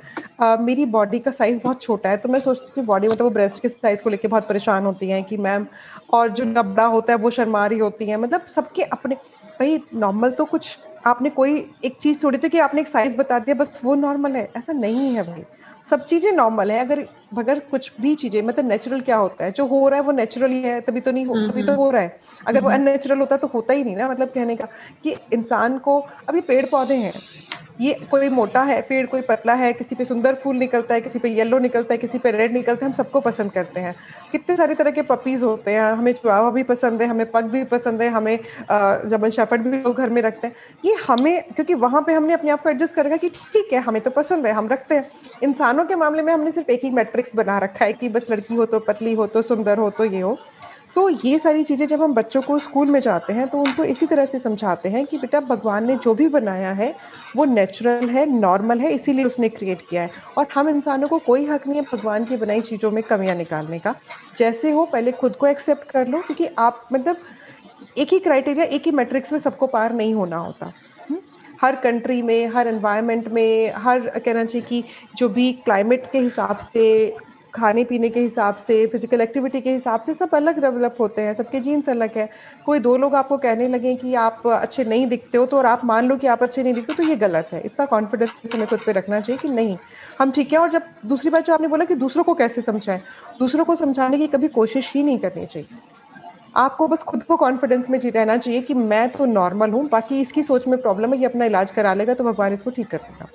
मेरी 0.64 0.84
बॉडी 0.94 1.18
का 1.18 1.30
साइज़ 1.30 1.61
बहुत 1.62 1.82
छोटा 1.82 2.11
है। 2.11 2.16
तो 2.16 2.28
मैं 2.28 2.40
सोचती 2.40 2.80
हूँ 2.80 2.87
बॉडी 2.87 3.08
मतलब 3.08 3.22
वो 3.22 3.30
ब्रेस्ट 3.30 3.62
के 3.62 3.68
साइज़ 3.68 4.02
को 4.02 4.11
लेकर 4.11 4.28
बहुत 4.28 4.49
परेशान 4.49 4.84
होती 4.87 5.08
हैं 5.08 5.22
कि 5.25 5.37
मैम 5.38 5.66
और 6.12 6.28
जो 6.30 6.44
नबड़ा 6.46 6.84
होता 6.87 7.12
है 7.12 7.18
वो 7.18 7.30
शर्मा 7.32 7.66
रही 7.66 7.78
होती 7.78 8.08
हैं। 8.08 8.16
मतलब 8.18 8.46
सबके 8.49 8.82
अपने 8.92 9.14
भाई 9.61 9.78
नॉर्मल 9.96 10.30
तो 10.32 10.44
कुछ 10.46 10.76
आपने 11.04 11.30
कोई 11.30 11.54
एक 11.85 11.99
चीज़ 12.00 12.18
छोड़ी 12.18 12.38
थी 12.38 12.49
कि 12.49 12.59
आपने 12.61 12.80
एक 12.80 12.88
साइज़ 12.88 13.16
बता 13.16 13.38
दिया 13.38 13.54
बस 13.56 13.80
वो 13.85 13.94
नॉर्मल 13.97 14.37
है। 14.37 14.44
ऐसा 14.56 14.73
नहीं 14.73 15.14
है 15.14 15.23
भाई। 15.25 15.44
सब 15.87 16.04
चीज़ें 16.04 16.30
नॉर्मल 16.32 16.71
है। 16.73 16.78
अगर 16.80 17.00
अगर 17.38 17.59
कुछ 17.71 17.90
भी 18.00 18.14
चीज़ें 18.16 18.40
मतलब 18.42 18.68
नेचुरल 18.68 19.00
क्या 19.00 19.16
होता 19.16 19.44
है? 19.44 19.50
जो 19.52 19.66
हो 19.66 19.88
रहा 19.88 19.99
है 19.99 20.04
वो 20.06 20.12
नेचुरल 20.12 20.50
ही 20.52 20.62
है 20.62 20.80
तभी 20.80 21.00
तो 21.00 21.12
नहीं 21.12 21.26
हो 21.26 21.38
तभी 21.42 21.62
तो 21.62 21.75
हो 21.75 21.90
रहा 21.90 22.02
है। 22.02 22.18
अगर 22.47 22.61
वो 22.61 22.68
अननेचुरल 22.71 23.18
होता 23.21 23.37
तो 23.37 23.47
होता 23.54 23.75
ही 23.75 23.85
नहीं 23.85 23.97
ना 23.97 24.09
मतलब 24.09 24.28
कहने 24.28 24.56
का 24.56 24.66
कि 25.02 25.11
इंसान 25.32 25.78
को 25.80 25.99
अभी 26.28 26.40
पेड़ 26.42 26.64
पौधे 26.66 26.97
हैं 26.97 27.12
ये 27.83 27.93
कोई 28.11 28.29
मोटा 28.29 28.62
है, 28.62 28.81
पेड़ 28.83 29.07
कोई 29.07 29.21
पतला 29.21 29.55
है, 29.55 29.73
किसी 29.73 29.95
पे 29.95 30.05
सुंदर 30.05 30.35
फूल 30.43 30.57
निकलता 30.57 30.95
है, 30.95 31.01
किसी 31.01 31.19
पे 31.19 31.29
येलो 31.29 31.59
निकलता 31.59 31.95
है, 31.95 31.99
किसी 31.99 32.19
पे 32.19 32.31
रेड 32.31 32.53
निकलता 32.53 32.85
है, 32.85 32.91
हम 32.91 32.97
सबको 32.97 33.21
पसंद 33.21 33.53
करते 33.53 33.81
हैं। 33.81 33.95
कितने 34.33 34.57
सारे 34.57 34.75
तरह 34.75 34.91
के 34.91 35.03
पपीज 35.03 35.43
होते 35.43 35.71
हैं, 35.71 35.81
हमें 35.93 36.12
चुआवा 36.12 36.51
भी 36.51 36.62
पसंद 36.62 37.03
है, 37.03 37.09
हमें 37.09 37.31
पग 37.31 37.45
भी 37.45 37.65
पसंद 37.65 38.03
है, 38.03 38.09
हमें 38.09 38.39
जबन 39.11 39.31
शेफर्ड 39.31 39.62
भी 39.62 39.79
लोग 39.79 39.97
घर 39.97 40.11
में 40.11 40.23
रखते 40.23 40.47
हैं। 40.47 40.55
ये 40.85 40.95
हमें, 41.09 41.43
क्योंकि 41.45 41.75
वहाँ 41.77 42.03
पर 42.03 42.12
हमने 42.12 42.35
अपने 42.35 42.51
आप 42.51 42.62
को 42.62 42.71
एडजस्ट 42.71 42.97
कर 42.97 43.07
रखा 43.07 43.17
कि 43.17 43.29
ठीक 43.29 43.73
है, 43.73 43.81
हमें 43.81 44.01
तो 44.03 44.11
पसंद 44.12 44.47
है, 44.47 44.53
हम 44.53 44.69
रखते 44.69 44.95
हैं। 44.95 45.11
इंसानों 45.43 45.85
के 45.85 45.95
मामले 45.95 46.23
में 46.23 46.33
हमने 46.33 46.53
सिर्फ़ 46.53 46.71
एक 46.71 46.85
ही 46.85 46.91
मैट्रिक्स 46.93 47.35
बना 47.37 47.59
रखा 47.59 47.85
है 47.85 47.93
कि 47.93 48.09
बस 48.09 48.31
लड़की 48.31 48.55
हो 48.55 48.65
तो 48.67 48.81
पतली 48.81 49.15
हो 49.15 49.27
तो 49.27 49.43
सुंदर 49.43 49.79
हो 49.79 49.91
तो 49.91 50.05
ये 50.05 50.21
हो। 50.21 50.37
तो 50.94 51.08
ये 51.08 51.38
सारी 51.38 51.64
चीज़ें 51.64 51.87
जब 51.87 52.02
हम 52.02 52.14
बच्चों 52.14 52.42
को 52.42 52.58
स्कूल 52.58 52.90
में 52.90 53.00
जाते 53.00 53.32
हैं 53.32 53.49
तो 53.49 53.58
उनको 53.58 53.84
इसी 53.84 54.06
तरह 54.06 54.26
से 54.26 54.38
समझाते 54.38 54.88
हैं 54.88 55.04
कि 55.06 55.18
बेटा 55.18 55.40
भगवान 55.40 55.87
ने 55.87 55.96
जो 55.96 56.14
भी 56.14 56.28
बनाया 56.28 56.72
है, 56.72 56.94
वो 57.37 57.44
नेचुरल 57.44 58.08
है 58.08 58.26
नॉर्मल 58.26 58.78
है, 58.78 58.92
इसीलिए 58.92 59.25
उसने 59.25 59.49
क्रिएट 59.49 59.82
किया 59.90 60.02
है। 60.02 60.11
और 60.38 60.46
हम 60.54 60.68
इंसानों 60.68 61.08
को 61.08 61.18
कोई 61.18 61.46
हक 61.46 61.66
नहीं 61.66 61.80
है 61.80 61.87
भगवान 61.92 62.25
की 62.25 62.37
बनाई 62.37 62.61
चीज़ों 62.61 62.90
में 62.90 63.02
कमियाँ 63.02 63.37
निकालने 63.37 63.78
का। 63.78 63.94
जैसे 64.38 64.70
हो, 64.70 64.84
पहले 64.84 65.12
खुद 65.12 65.37
को 65.37 65.46
एक्सेप्ट 65.46 65.90
कर 65.90 66.08
लो, 66.08 66.18
क्योंकि 66.18 66.49
आप 66.58 66.88
मतलब 66.92 67.16
एक 67.99 68.12
ही 68.12 68.18
क्राइटेरिया 68.18 68.64
एक 68.64 68.82
ही 68.82 68.90
मैट्रिक्स 68.90 69.32
में 69.32 69.38
सबको 69.38 69.66
पार 69.66 69.92
नहीं 69.92 70.14
होना 70.14 70.37
होता। 70.37 70.66
हम्म? 70.66 71.18
हर 71.62 71.76
कंट्री 71.76 72.22
में, 72.22 72.46
हर 72.46 72.68
एनवायरनमेंट 72.68 73.28
में, 73.28 73.72
हर, 73.76 74.00
कहना 74.00 74.44
चाहिए 74.44 74.66
कि 74.68 74.84
जो 75.16 75.28
भी 75.28 75.52
क्लाइमेट 75.52 76.11
के 76.12 76.18
हिसाब 76.18 76.56
से 76.72 77.16
खाने 77.54 77.82
पीने 77.85 78.09
के 78.09 78.21
हिसाब 78.21 78.56
से 78.66 78.87
फ़िज़िकल 78.87 79.21
एक्टिविटी 79.21 79.61
के 79.61 79.73
हिसाब 79.73 80.02
से 80.02 80.14
सब 80.14 80.35
अलग 80.35 80.61
डेवलप 80.61 80.97
होते 81.00 81.23
हैं, 81.23 81.35
सबके 81.35 81.61
जीन्स 81.61 81.88
अलग 81.88 82.16
है। 82.16 82.28
कोई 82.66 82.78
दो 82.80 82.97
लोग 82.97 83.14
आपको 83.14 83.38
कहने 83.38 83.68
लगे 83.68 83.94
कि 83.97 84.14
आप 84.16 84.42
अच्छे 84.49 84.85
नहीं 84.85 85.06
दिखते 85.06 85.38
हो 85.38 85.47
तो 85.47 85.56
और 85.59 85.66
आप 85.66 85.85
मान 85.85 86.09
लो 86.09 86.16
कि 86.16 86.26
आप 86.28 86.42
अच्छे 86.42 86.62
नहीं 86.62 86.75
दिखते 86.75 86.94
तो 86.94 87.02
ये 87.02 87.16
गलत 87.18 87.49
है। 87.52 87.61
इतना 87.62 87.87
कॉन्फिडेंस 87.87 88.30
हमें 88.54 88.66
खुद 88.68 88.80
पे 88.80 88.92
रखना 88.92 89.21
चाहिए 89.21 89.38
कि 89.38 89.49
नहीं, 89.50 89.76
हम 90.18 90.30
ठीक 90.32 90.52
है। 90.52 90.59
और 90.59 90.71
जब 90.71 90.82
दूसरी 91.06 91.30
बात 91.30 91.44
जो 91.44 91.54
आपने 91.54 91.68
बोला 91.68 91.85
कि 91.85 91.94
दूसरों 91.97 92.25
को 92.25 92.35
कैसे 92.35 92.62
समझाएँ, 92.62 93.00
दूसरों 93.40 93.64
को 93.64 93.75
समझाने 93.76 94.18
की 94.18 94.26
कभी 94.28 94.49
कोशिश 94.50 94.92
ही 94.94 95.02
नहीं 95.02 95.18
करनी 95.18 95.47
चाहिए। 95.47 95.68
आपको 96.56 96.87
बस 96.88 97.02
खुद 97.04 97.23
को 97.25 97.37
कॉन्फिडेंस 97.37 97.90
में 97.90 97.99
जी, 97.99 98.11
रहना 98.11 98.37
चाहिए 98.37 98.61
कि 98.62 98.75
मैं 98.75 99.09
तो 99.11 99.25
नॉर्मल 99.26 99.71
हूँ, 99.71 99.88
बाकी 99.88 100.21
इसकी 100.21 100.42
सोच 100.44 100.68
में 100.68 100.80
प्रॉब्लम 100.80 101.12
है, 101.12 101.18
ये 101.21 101.26
अपना 101.26 101.44
इलाज 101.44 101.71
करा 101.73 101.94
लेगा 101.94 102.14
तो 102.14 102.25
भगवान 102.25 102.52
इसको 102.52 102.71
ठीक 102.71 102.90
कर 102.90 102.99
देगा। 103.00 103.28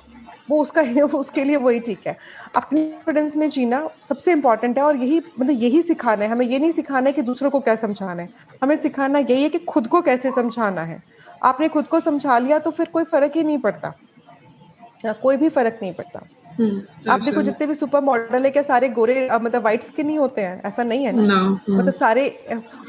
वो 0.49 0.61
उसका 0.61 0.81
उसके 1.17 1.43
लिए 1.43 1.55
वही 1.57 1.79
ठीक 1.79 2.07
है। 2.07 2.15
अपने 2.55 2.81
कॉन्फिडेंस 2.83 3.35
में 3.35 3.49
जीना 3.49 3.87
सबसे 4.09 4.31
इम्पोर्टेंट 4.31 4.77
है 4.77 4.83
और 4.83 4.95
यही 4.95 5.19
मतलब 5.39 5.63
यही 5.63 5.81
सिखाना 5.81 6.25
है। 6.25 6.31
हमें 6.31 6.45
ये 6.45 6.59
नहीं 6.59 6.71
सिखाना 6.71 7.07
है 7.07 7.13
कि 7.13 7.21
दूसरों 7.21 7.49
को 7.51 7.59
क्या 7.59 7.75
समझाना 7.75 8.21
है। 8.21 8.29
हमें 8.63 8.75
सिखाना 8.75 9.19
यही 9.19 9.43
है 9.43 9.49
कि 9.49 9.59
खुद 9.65 9.87
को 9.87 10.01
कैसे 10.01 10.31
समझाना 10.31 10.81
है। 10.81 11.01
आपने 11.45 11.67
खुद 11.67 11.87
को 11.87 11.99
समझा 11.99 12.37
लिया 12.39 12.59
तो 12.59 12.71
फिर 12.71 12.85
कोई 12.85 13.03
फ़र्क 13.03 13.35
ही 13.35 13.43
नहीं 13.43 13.57
पड़ता। 13.57 13.93
कोई 15.05 15.37
भी 15.37 15.49
फ़र्क 15.49 15.79
नहीं 15.81 15.93
पड़ता। 15.93 16.27
आप 17.09 17.21
देखो 17.21 17.41
जितने 17.41 17.67
भी 17.67 17.73
सुपर 17.75 18.01
मॉडल 18.01 18.43
है 18.45 18.49
क्या 18.51 18.63
सारे 18.63 18.89
गोरे 18.89 19.29
मतलब 19.33 19.61
व्हाइट 19.61 19.83
स्किन 19.83 20.09
ही 20.09 20.15
होते 20.15 20.41
हैं? 20.41 20.61
ऐसा 20.65 20.83
नहीं 20.83 21.05
है 21.05 21.11
ना? 21.15 21.23
No, 21.23 21.39
हम्म। 21.67 21.77
मतलब 21.79 21.93
सारे 21.93 22.27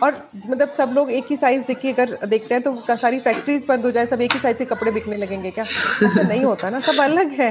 और 0.02 0.30
मतलब 0.46 0.68
सब 0.68 0.92
लोग 0.94 1.10
एक 1.10 1.26
ही 1.30 1.36
साइज़ 1.36 1.62
देखिए 1.62 1.92
अगर 1.92 2.26
देखते 2.26 2.54
हैं 2.54 2.62
तो 2.62 2.96
सारी 2.96 3.18
फैक्ट्रीज 3.20 3.64
बंद 3.68 3.84
हो 3.84 3.90
जाए 3.90 4.06
सब 4.06 4.20
एक 4.20 4.32
ही 4.32 4.38
साइज़ 4.38 4.58
के 4.58 4.64
कपड़े 4.64 4.92
बिकने 4.92 5.16
लगेंगे 5.16 5.50
क्या? 5.50 5.64
ऐसा 5.64 6.22
नहीं 6.22 6.44
होता 6.44 6.70
ना 6.70 6.80
सब 6.80 7.00
अलग 7.02 7.30
है। 7.30 7.50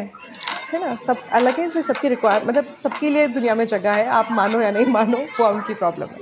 है 0.74 0.79
ना? 0.81 0.95
सब 1.07 1.17
अलग 1.31 1.59
है 1.59 1.67
इसलिए 1.67 1.83
सबकी 1.83 2.09
रिक्वायर 2.09 2.45
मतलब 2.45 2.75
सबके 2.83 3.09
लिए 3.09 3.27
दुनिया 3.27 3.55
में 3.55 3.65
जगह 3.67 3.91
है 3.91 4.07
आप 4.07 4.27
मानो 4.31 4.62
या 4.62 4.71
नहीं 4.71 4.86
मानो 4.86 5.17
वो 5.39 5.47
उनकी 5.47 5.74
प्रॉब्लम 5.74 6.05
है। 6.05 6.19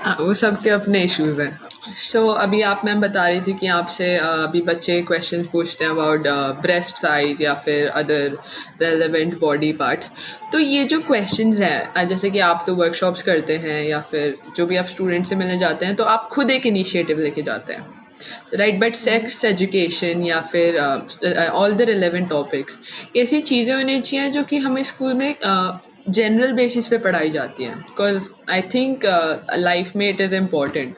हाँ, 0.00 0.16
वो 0.20 0.34
सबके 0.34 0.70
अपने 0.70 1.02
इश्यूज़ 1.04 1.40
हैं। 1.42 1.58
सो 1.82 2.20
so, 2.20 2.36
अभी 2.38 2.60
आप 2.62 2.80
मैम 2.84 3.00
बता 3.00 3.26
रही 3.28 3.40
थी 3.40 3.52
कि 3.58 3.66
आपसे 3.66 4.16
अभी 4.16 4.60
बच्चे 4.62 5.00
क्वेश्चंस 5.02 5.46
पूछते 5.52 5.84
हैं 5.84 5.90
अबाउट 5.90 6.26
ब्रेस्ट 6.62 6.96
साइज़ 6.96 7.42
या 7.42 7.54
फिर 7.64 7.86
अदर 7.88 8.36
रेलेवेंट 8.82 9.38
बॉडी 9.40 9.72
पार्ट्स 9.72 10.12
तो 10.52 10.58
ये 10.58 10.84
जो 10.84 11.00
क्वेश्चंस 11.00 11.60
हैं 11.60 12.06
जैसे 12.08 12.30
कि 12.30 12.38
आप 12.48 12.64
तो 12.66 12.74
वर्कशॉप्स 12.74 13.22
करते 13.22 13.56
हैं 13.58 13.82
या 13.84 14.00
फिर 14.10 14.36
जो 14.56 14.66
भी 14.66 14.76
आप 14.76 14.86
स्टूडेंट 14.86 15.26
से 15.26 15.36
मिलने 15.36 15.58
जाते 15.58 15.86
हैं 15.86 15.94
तो 15.96 16.04
आप 16.04 16.28
खुद 16.32 16.50
एक 16.50 16.66
इनिशिएटिव 16.66 17.18
लेके 17.18 17.42
जाते 17.42 17.72
हैं. 17.72 17.86
राइट 18.54 18.78
बट 18.80 18.94
सेक्स 18.96 19.44
एजुकेशन 19.44 20.22
या 20.22 20.40
फिर 20.52 20.78
ऑल 20.80 21.74
द 21.74 21.82
रिलेवेंट 21.90 22.28
टॉपिक्स 22.30 22.78
ऐसी 23.16 23.40
चीज़ें 23.42 23.74
होनी 23.74 24.00
चाहिए 24.00 24.30
जो 24.30 24.42
कि 24.44 24.58
हमें 24.58 24.82
स्कूल 24.84 25.14
में 25.14 25.34
जनरल 26.08 26.52
बेसिस 26.52 26.86
पे 26.88 26.98
पढ़ाई 26.98 27.30
जाती 27.30 27.64
हैं. 27.64 27.78
बिकॉज़ 27.78 28.28
आई 28.50 28.62
थिंक 28.74 29.04
लाइफ 29.54 29.96
में 29.96 30.08
इट 30.08 30.20
इज़ 30.20 30.34
इंपॉर्टेंट 30.34 30.94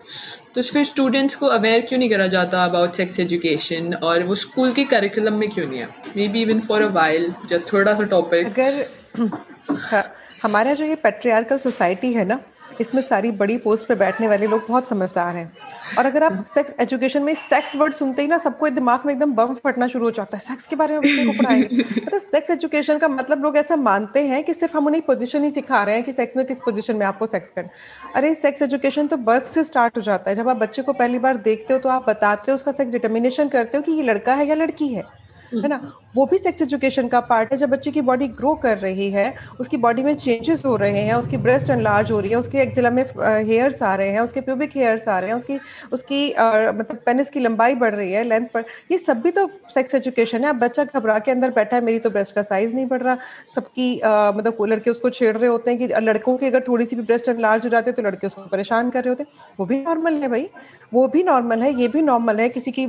तो 0.54 0.62
फिर 0.62 0.84
स्टूडेंट्स 0.84 1.34
को 1.34 1.46
अवेयर 1.48 1.80
क्यों 1.80 1.98
नहीं 1.98 2.10
करा 2.10 2.26
जाता 2.28 2.64
अबाउट 2.64 2.94
सेक्स 2.96 3.20
एजुकेशन 3.20 3.94
और 4.04 4.22
वो 4.22 4.34
स्कूल 4.34 4.72
के 4.72 4.84
करिकुलम 4.84 5.34
में 5.34 5.48
क्यों 5.48 5.66
नहीं 5.66 5.78
है? 5.78 5.88
Maybe 6.28 6.42
even 6.42 6.60
for 6.60 6.82
a 6.82 6.88
while 6.92 7.32
जब 7.50 7.64
थोड़ा 7.72 7.94
सा 7.94 8.04
टॉपिक 8.10 8.46
अगर 8.46 8.84
हमारा 10.42 10.72
जो 10.74 10.84
ये 10.84 10.94
पेट्रियार्कल 11.02 11.58
सोसाइटी 11.58 12.12
है 12.12 12.24
ना 12.24 12.40
इसमें 12.80 13.02
सारी 13.02 13.30
बड़ी 13.34 13.56
पोस्ट 13.60 13.88
पे 13.88 13.94
बैठने 13.96 14.28
वाले 14.28 14.46
लोग 14.46 14.64
बहुत 14.68 14.88
समझदार 14.88 15.36
हैं। 15.36 15.52
और 15.96 16.06
अगर 16.06 16.22
आप 16.24 16.44
सेक्स 16.46 16.74
एजुकेशन 16.80 17.22
में 17.22 17.34
सेक्स 17.34 17.74
वर्ड 17.76 17.94
सुनते 17.94 18.22
ही 18.22 18.28
ना, 18.28 18.38
सबको 18.38 18.68
दिमाग 18.70 19.00
में 19.06 19.12
एकदम 19.14 19.32
बम 19.34 19.54
फटना 19.56 19.86
शुरू 19.88 20.04
हो 20.04 20.10
जाता 20.10 20.36
है। 20.36 20.40
सेक्स 20.40 20.66
के 20.66 20.76
बारे 20.76 20.94
में 20.94 21.02
बच्चे 21.02 21.22
को 21.22 21.32
पढ़ाएँगे 21.34 21.64
मतलब 22.06 22.20
सेक्स 22.22 22.50
एजुकेशन 22.50 22.98
का 22.98 23.08
मतलब 23.08 23.42
लोग 23.42 23.56
ऐसा 23.56 23.76
मानते 23.78 24.20
हैं 24.26 24.42
कि 24.44 24.54
सिर्फ़ 24.54 24.76
हम 24.76 24.86
उन्हें 24.86 25.02
पोजिशन 25.06 25.44
ही 25.44 25.50
सिखा 25.50 25.82
रहे 25.82 25.94
हैं 25.94 26.04
कि 26.04 26.12
सेक्स 26.12 26.36
में 26.36 26.44
किस 26.46 26.60
पोजिशन 26.60 26.96
में 26.96 27.06
आपको 27.06 27.26
सेक्स 27.28 27.50
करना 27.50 27.70
अरे 28.14 28.34
सेक्स 28.36 28.62
एजुकेशन 28.62 29.06
तो 29.06 29.16
बर्थ 29.22 29.46
से 29.48 29.64
स्टार्ट 29.64 29.96
हो 29.96 30.02
जाता 30.02 30.30
है। 30.30 30.36
जब 30.36 30.48
आप 30.48 30.56
बच्चे 30.58 30.82
को 30.82 30.92
पहली 30.94 31.18
बार 31.20 31.36
देखते 31.42 31.72
हो 31.72 31.78
तो 31.80 31.88
आप 31.88 32.04
बताते 32.08 32.50
हो, 32.50 32.56
उसका 32.56 32.72
सेक्स 32.72 32.92
डिटर्मिनेशन 32.92 33.48
करते 33.48 33.76
हो 33.78 33.82
कि 33.82 33.92
ये 33.92 34.02
लड़का 34.02 34.34
है 34.34 34.46
या 34.46 34.54
लड़की 34.54 34.92
है। 34.94 35.08
है 35.54 35.68
ना? 35.68 35.80
वो 36.16 36.24
भी 36.26 36.38
सेक्स 36.38 36.62
एजुकेशन 36.62 37.08
का 37.08 37.20
पार्ट 37.22 37.52
है। 37.52 37.58
जब 37.58 37.70
बच्चे 37.70 37.90
की 37.90 38.00
बॉडी 38.02 38.26
ग्रो 38.30 38.54
कर 38.62 38.78
रही 38.78 39.10
है, 39.10 39.34
उसकी 39.60 39.76
बॉडी 39.78 40.02
में 40.02 40.14
चेंजेस 40.16 40.64
हो 40.66 40.74
रहे 40.76 41.00
हैं, 41.00 41.14
उसकी 41.14 41.36
ब्रेस्ट 41.38 41.70
एनलार्ज 41.70 42.12
हो 42.12 42.20
रही 42.20 42.30
है, 42.30 42.36
उसके 42.36 42.58
एक्जिला 42.60 42.90
में 42.90 43.02
हेयर्स 43.18 43.82
आ 43.82 43.94
रहे 43.94 44.08
हैं, 44.08 44.20
उसके 44.20 44.40
प्यूबिक 44.40 44.76
हेयर्स 44.76 45.08
आ 45.08 45.18
रहे 45.18 45.30
हैं, 45.30 45.36
उसकी 45.36 45.58
उसकी 45.92 46.28
मतलब 46.30 46.98
पेनिस 47.06 47.30
की 47.30 47.40
लंबाई 47.40 47.74
बढ़ 47.76 47.94
रही 47.94 48.12
है 48.12 48.24
लेंथ 48.24 48.46
पर 48.54 48.64
ये 48.90 48.98
सब 48.98 49.20
भी 49.22 49.30
तो 49.30 49.48
सेक्स 49.74 49.94
एजुकेशन 49.94 50.44
है। 50.44 50.50
अब 50.50 50.58
बच्चा 50.58 50.84
घबरा 50.84 51.18
के 51.18 51.30
अंदर 51.30 51.50
बैठा 51.52 51.76
है, 51.76 51.82
मेरी 51.84 51.98
तो 51.98 52.10
ब्रेस्ट 52.10 52.34
का 52.34 52.42
साइज़ 52.44 52.74
नहीं 52.74 52.86
बढ़ 52.86 53.02
रहा। 53.02 53.16
सबकी 53.54 53.94
मतलब 54.36 54.66
लड़के 54.68 54.90
उसको 54.90 55.10
छेड़ 55.10 55.36
रहे 55.36 55.48
होते 55.48 55.70
हैं 55.70 55.78
कि 55.78 56.00
लड़कों 56.02 56.36
की 56.38 56.46
अगर 56.46 56.64
थोड़ी 56.68 56.84
सी 56.86 56.96
भी 56.96 57.02
ब्रेस्ट 57.02 57.28
एनलार्ज 57.28 57.64
हो 57.64 57.70
जाते 57.70 57.90
हैं 57.90 57.96
तो 57.96 58.02
लड़के 58.02 58.26
उसको 58.26 58.42
परेशान 58.48 58.90
कर 58.90 59.04
रहे 59.04 59.08
होते 59.08 59.22
हैं। 59.22 59.54
वो 59.58 59.66
भी 59.66 59.82
नॉर्मल 59.82 60.14
है 60.22 60.28
भाई। 60.28 60.48
वो 60.92 61.06
भी 61.08 61.22
नॉर्मल 61.22 61.62
है, 61.62 61.72
ये 61.74 61.88
भी 61.88 62.02
नॉर्मल 62.02 62.40
है। 62.40 62.48
किसी 62.50 62.70
की 62.70 62.86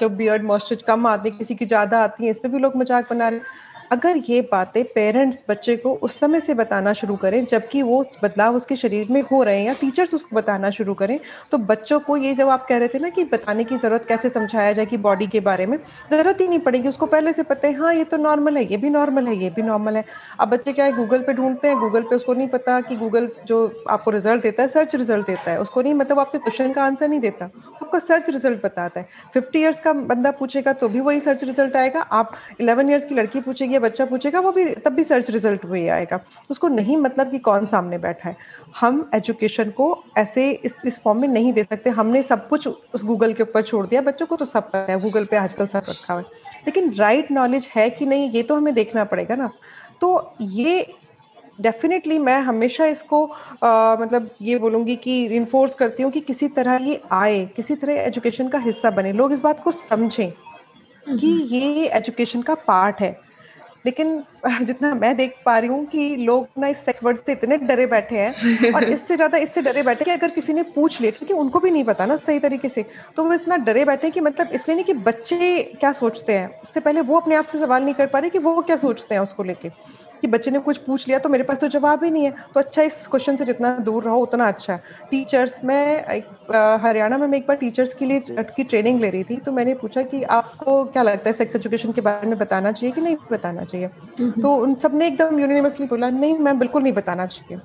जब 0.00 0.16
बियर्ड 0.16 0.44
मॉइस्चर 0.44 0.76
कम 0.86 1.06
आते 1.06 1.28
है, 1.28 1.36
किसी 1.38 1.54
की 1.54 1.66
ज़्यादा 1.66 1.95
आती 1.98 2.24
है 2.24 2.30
इस 2.30 2.38
पर 2.38 2.48
भी 2.48 2.58
लोग 2.58 2.76
मज़ाक 2.76 3.10
बना 3.10 3.28
रहे 3.28 3.40
अगर 3.92 4.16
ये 4.28 4.40
बातें 4.52 4.82
पेरेंट्स 4.84 5.42
बच्चे 5.48 5.76
को 5.76 5.92
उस 5.96 6.18
समय 6.20 6.40
से 6.40 6.54
बताना 6.54 6.92
शुरू 6.92 7.16
करें, 7.16 7.44
जबकि 7.46 7.82
वो 7.82 8.02
बदलाव 8.22 8.56
उसके 8.56 8.76
शरीर 8.76 9.06
में 9.10 9.20
हो 9.22 9.42
रहे 9.42 9.58
हैं 9.58 9.66
या 9.66 9.72
टीचर्स 9.74 10.14
उसको 10.14 10.36
बताना 10.36 10.70
शुरू 10.70 10.94
करें 10.94 11.18
तो 11.52 11.58
बच्चों 11.60 11.98
को 12.00 12.16
ये 12.16 12.34
जब 12.34 12.48
आप 12.48 12.66
कह 12.68 12.78
रहे 12.78 12.88
थे 12.88 12.98
ना 12.98 13.08
कि 13.08 13.24
बताने 13.26 13.64
की 13.64 13.76
ज़रूरत 13.76 14.04
कैसे 14.08 14.28
समझाया 14.28 14.72
जाए 14.72 14.86
कि 14.86 14.96
बॉडी 14.98 15.26
के 15.26 15.40
बारे 15.40 15.66
में, 15.66 15.78
ज़रूरत 16.10 16.40
ही 16.40 16.48
नहीं 16.48 16.58
पड़ेगी। 16.60 16.88
उसको 16.88 17.06
पहले 17.06 17.32
से 17.32 17.42
पता 17.44 17.68
है 17.68 17.74
हाँ 17.74 17.92
ये 17.94 18.04
तो 18.04 18.16
नॉर्मल 18.18 18.56
है, 18.56 18.64
ये 18.64 18.76
भी 18.76 18.90
नॉर्मल 18.90 19.26
है, 19.26 19.36
ये 19.36 19.50
भी 19.50 19.62
नॉर्मल 19.62 19.96
है। 19.96 20.04
अब 20.40 20.48
बच्चे 20.48 20.72
क्या 20.72 20.84
है 20.84 20.92
गूगल 20.92 21.22
पे 21.22 21.32
ढूंढते 21.34 21.68
हैं 21.68 21.78
गूगल 21.78 22.02
पे 22.02 22.16
उसको 22.16 22.34
नहीं 22.34 22.48
पता 22.48 22.80
कि 22.80 22.96
गूगल 22.96 23.28
जो 23.46 23.60
आपको 23.90 24.10
रिज़ल्ट 24.10 24.42
देता 24.42 24.62
है 24.62 24.68
सर्च 24.68 24.94
रिज़ल्ट 24.96 25.26
देता 25.26 25.50
है। 25.50 25.60
उसको 25.60 25.82
नहीं 25.82 25.94
मतलब 25.94 26.18
आपके 26.20 26.38
क्वेश्चन 26.38 26.72
का 26.72 26.84
आंसर 26.84 27.08
नहीं 27.08 27.20
देता, 27.20 27.44
आपका 27.76 27.98
सर्च 28.00 28.30
रिज़ल्ट 28.30 28.62
बताता 28.64 29.00
है। 29.00 29.08
फिफ्टी 29.34 29.60
ईयर्स 29.60 29.80
का 29.80 29.92
बंदा 29.92 30.30
पूछेगा 30.32 30.72
तो 30.74 30.88
भी 30.88 31.00
वही 31.02 31.20
सर्च 31.20 31.44
रिज़ल्ट 31.44 31.76
आएगा। 31.76 32.00
आप 32.12 32.32
इलेवन 32.60 32.90
ईयर्स 32.90 33.04
की 33.04 33.14
लड़की 33.14 33.40
पूछेगी 33.40 33.75
बच्चा 33.78 34.04
पूछेगा 34.04 34.40
वो 34.40 34.52
भी 34.52 34.64
तब 34.76 34.92
भी 34.92 35.04
सर्च 35.04 35.30
रिज़ल्ट 35.30 35.64
वही 35.64 35.86
आएगा। 35.88 36.20
उसको 36.50 36.68
नहीं 36.68 36.96
मतलब 36.96 37.30
कि 37.30 37.38
कौन 37.38 37.66
सामने 37.66 37.98
बैठा 37.98 38.28
है। 38.28 38.36
हम 38.80 39.08
एजुकेशन 39.14 39.70
को 39.70 39.86
ऐसे 40.18 40.50
इस 40.50 40.74
इस 40.86 40.98
फॉर्म 40.98 41.20
में 41.20 41.28
नहीं 41.28 41.52
दे 41.52 41.64
सकते। 41.64 41.90
हमने 41.90 42.22
सब 42.22 42.48
कुछ 42.48 42.66
उस 42.66 43.04
गूगल 43.04 43.32
के 43.32 43.42
ऊपर 43.42 43.62
छोड़ 43.62 43.86
दिया। 43.86 44.00
बच्चों 44.02 44.26
को 44.26 44.36
तो 44.36 44.44
सब 44.44 44.70
पता 44.70 44.92
है 44.92 45.00
गूगल 45.00 45.24
पे 45.24 45.36
आजकल 45.36 45.66
सब 45.66 45.82
रखा 45.88 46.12
हुआ 46.12 46.22
है। 46.22 46.44
लेकिन 46.66 46.92
राइट 46.94 47.30
नॉलेज 47.30 47.68
है 47.76 47.88
कि 47.90 48.06
नहीं 48.06 48.30
ये 48.30 48.42
तो 48.42 48.56
हमें 48.56 48.74
देखना 48.74 49.04
पड़ेगा 49.04 49.34
ना। 49.34 49.50
तो 50.00 50.36
ये 50.40 50.86
डेफिनेटली 51.60 52.18
मैं 52.18 52.38
हमेशा 52.40 52.86
इसको 52.86 53.24
आ, 53.62 53.96
मतलब 53.96 54.28
ये 54.42 54.56
बोलूँगी 54.58 54.96
कि 54.96 55.24
इन्फोर्स 55.26 55.74
करती 55.74 56.02
हूँ 56.02 56.10
कि 56.12 56.20
किसी 56.20 56.48
तरह 56.48 56.78
ये 56.82 57.00
आए 57.12 57.44
किसी 57.56 57.74
तरह 57.74 58.00
एजुकेशन 58.00 58.48
का 58.48 58.58
हिस्सा 58.58 58.90
बने। 58.90 59.12
लोग 59.12 59.32
इस 59.32 59.40
बात 59.40 59.62
को 59.64 59.72
समझें 59.72 60.30
कि 61.06 61.28
ये 61.50 61.86
एजुकेशन 61.88 62.42
का 62.42 62.54
पार्ट 62.66 63.00
है। 63.00 63.10
लेकिन 63.86 64.24
जितना 64.62 64.94
मैं 64.96 65.16
देख 65.16 65.34
पा 65.44 65.58
रही 65.58 65.68
हूँ 65.70 65.86
कि 65.88 66.16
लोग 66.18 66.48
ना 66.58 66.68
इस 66.68 66.84
सेक्स 66.84 67.02
वर्ड 67.04 67.18
से 67.18 67.32
इतने 67.32 67.56
डरे 67.60 67.86
बैठे 67.88 68.18
हैं 68.18 68.34
और 68.72 68.84
इससे 68.88 69.16
ज़्यादा 69.16 69.38
इससे 69.38 69.62
डरे 69.62 69.82
बैठे 69.82 70.04
कि 70.04 70.10
अगर 70.10 70.30
किसी 70.32 70.52
ने 70.52 70.62
पूछ 70.70 71.00
लिया 71.00 71.10
क्योंकि 71.12 71.34
उनको 71.34 71.60
भी 71.60 71.70
नहीं 71.70 71.84
पता 71.84 72.06
ना 72.06 72.16
सही 72.18 72.38
तरीके 72.40 72.68
से 72.70 72.86
तो 73.16 73.24
वो 73.24 73.32
इतना 73.34 73.56
डरे 73.62 73.84
बैठे 73.86 74.10
कि 74.10 74.20
मतलब 74.22 74.52
इसलिए 74.52 74.74
नहीं 74.76 74.84
कि 74.84 74.92
बच्चे 75.02 75.62
क्या 75.74 75.92
सोचते 75.94 76.32
हैं 76.34 76.48
उससे 76.62 76.80
पहले 76.80 77.00
वो 77.04 77.20
अपने 77.20 77.36
आप 77.36 77.46
से 77.46 77.58
सवाल 77.58 77.82
नहीं 77.82 77.94
कर 77.94 78.06
पा 78.08 78.18
रहे 78.18 78.30
कि 78.30 78.38
वो 78.40 78.60
क्या 78.62 78.76
सोचते 78.78 79.14
हैं 79.14 79.22
उसको 79.22 79.42
लेके। 79.44 79.70
कि 80.22 80.26
बच्चे 80.28 80.50
ने 80.50 80.58
कुछ 80.60 80.78
पूछ 80.86 81.06
लिया 81.08 81.18
तो 81.18 81.28
मेरे 81.28 81.44
पास 81.44 81.60
तो 81.60 81.68
जवाब 81.68 82.04
ही 82.04 82.10
नहीं 82.10 82.24
है। 82.24 82.30
तो 82.54 82.60
अच्छा 82.60 82.82
इस 82.82 83.06
क्वेश्चन 83.06 83.36
से 83.36 83.44
जितना 83.44 83.76
दूर 83.80 84.04
रहो 84.04 84.18
उतना 84.20 84.48
अच्छा 84.48 84.72
है। 84.72 84.80
टीचर्स 85.10 85.58
मैं 85.64 86.20
हरियाणा 86.82 87.18
में 87.18 87.26
मैं 87.26 87.38
एक 87.38 87.44
बार 87.48 87.56
टीचर्स 87.56 87.94
के 87.94 88.04
लिए 88.04 88.20
की 88.50 88.64
ट्रेनिंग 88.64 89.00
ले 89.00 89.10
रही 89.10 89.24
थी 89.24 89.36
तो 89.40 89.52
मैंने 89.52 89.74
पूछा 89.76 90.02
कि 90.04 90.22
आपको 90.32 90.84
क्या 90.86 91.02
लगता 91.02 91.30
है 91.30 91.36
सेक्स 91.36 91.56
एजुकेशन 91.56 91.92
के 91.92 92.00
बारे 92.02 92.28
में 92.28 92.38
बताना 92.38 92.72
चाहिए 92.72 92.92
कि 92.92 93.00
नहीं 93.00 93.16
बताना 93.32 93.64
चाहिए? 93.64 93.86
हम्म। 94.20 94.30
तो 94.42 94.54
उन 94.56 94.74
सबने 94.76 95.06
एकदम 95.06 95.38
यूनिवर्सली 95.40 95.86
बोला 95.86 96.10
नहीं 96.10 96.38
मैम 96.38 96.58
बिल्कुल 96.58 96.82
नहीं 96.82 96.92
बताना 96.92 97.26
चाहिए। 97.26 97.60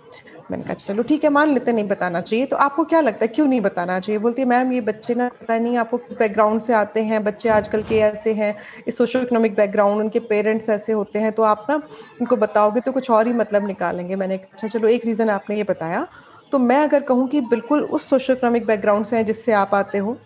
मैंने 0.52 0.64
कहा 0.64 0.74
चलो 0.76 1.04
ठीक 1.04 1.24
है 1.24 1.30
मान 1.30 1.54
लेते 1.54 1.72
नहीं 1.74 1.88
बताना 1.88 2.22
चाहिए। 2.22 2.46
तो 2.46 2.58
आपको 2.58 2.84
क्या 2.86 3.02
लगता 3.02 3.20
है 3.22 3.28
क्यों 3.28 3.46
नहीं 3.48 3.62
बताना 3.62 4.00
चाहिए? 4.00 4.20
बोलती 4.20 4.42
है 4.42 4.48
मैम 4.48 4.72
ये 4.72 4.82
बच्चे 4.82 5.16
ना 5.16 5.28
पता 5.32 5.58
नहीं 5.58 5.78
आपको 5.78 5.98
किस 5.98 6.18
बैकग्राउंड 6.20 6.62
से 6.62 6.74
आते 6.74 7.04
हैं? 7.04 7.24
बच्चे 7.24 7.50
आजकल 7.50 7.82
के 7.84 8.00
ऐसे 8.02 8.34
हैं 8.34 8.56
इस 8.88 8.98
सोशो 8.98 9.20
इकोनॉमिक 9.20 9.56
बैकग्राउंड 9.56 10.02
उनके 10.02 10.20
पेरेंट्स 10.28 10.70
ऐसे 10.70 10.94
होते 10.94 11.20
हैं 11.20 11.32
तो 11.32 11.44
आप 11.44 11.66
ना 11.70 11.76
उनको 12.22 12.36
बताओगे 12.38 12.82
तो 12.82 12.92
कुछ 12.92 13.10
और 13.12 13.28
ही 13.28 13.34
मतलब 13.34 13.68
निकालेंगे। 13.68 14.16
मैंने 14.16 14.36
अच्छा 14.38 14.68
चलो 14.68 14.88
एक 14.88 15.06
रीज़न 15.06 15.30
आपने 15.30 15.58
ये 15.58 15.64
बताया। 15.64 16.06
तो 16.52 16.60
मैं 16.60 16.78
अगर 16.80 17.02
कहूँ 17.04 17.28
कि 17.28 17.42
बिल्कुल 17.42 17.84
उस 17.84 18.10
सोशो 18.10 18.34
इकोनॉमिक 18.34 18.66
बैकग्राउंड 18.66 19.06
से 19.06 19.16
हैं 19.16 19.26
जिससे 19.26 19.52
आप 19.54 19.74
आते 19.76 19.98
हो 19.98 20.18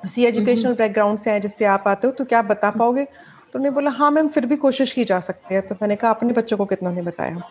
उसी 0.00 0.24
एजुकेशनल 0.26 0.74
बैकग्राउंड 0.74 1.18
से 1.18 1.30
हैं 1.30 1.40
जिससे 1.40 1.64
आप 1.66 1.84
आते 1.88 2.06
हो 2.06 2.12
तो 2.12 2.24
क्या 2.24 2.40
बता 2.44 2.70
पाओगे? 2.70 3.04
तो 3.04 3.58
उन्होंने 3.58 3.70
बोला 3.70 3.90
हाँ 3.90 4.10
मैम 4.10 4.28
फिर 4.28 4.46
भी 4.46 4.56
कोशिश 4.56 4.92
की 4.92 5.04
जा 5.04 5.18
सकती 5.20 5.54
है। 5.54 5.60
तो 5.60 5.74
मैंने 5.74 5.96
कहा 5.96 6.10
अपने 6.10 6.32
बच्चों 6.32 6.56
को 6.56 6.64
कितना 6.66 6.90
ने 6.92 7.02
बताया? 7.02 7.42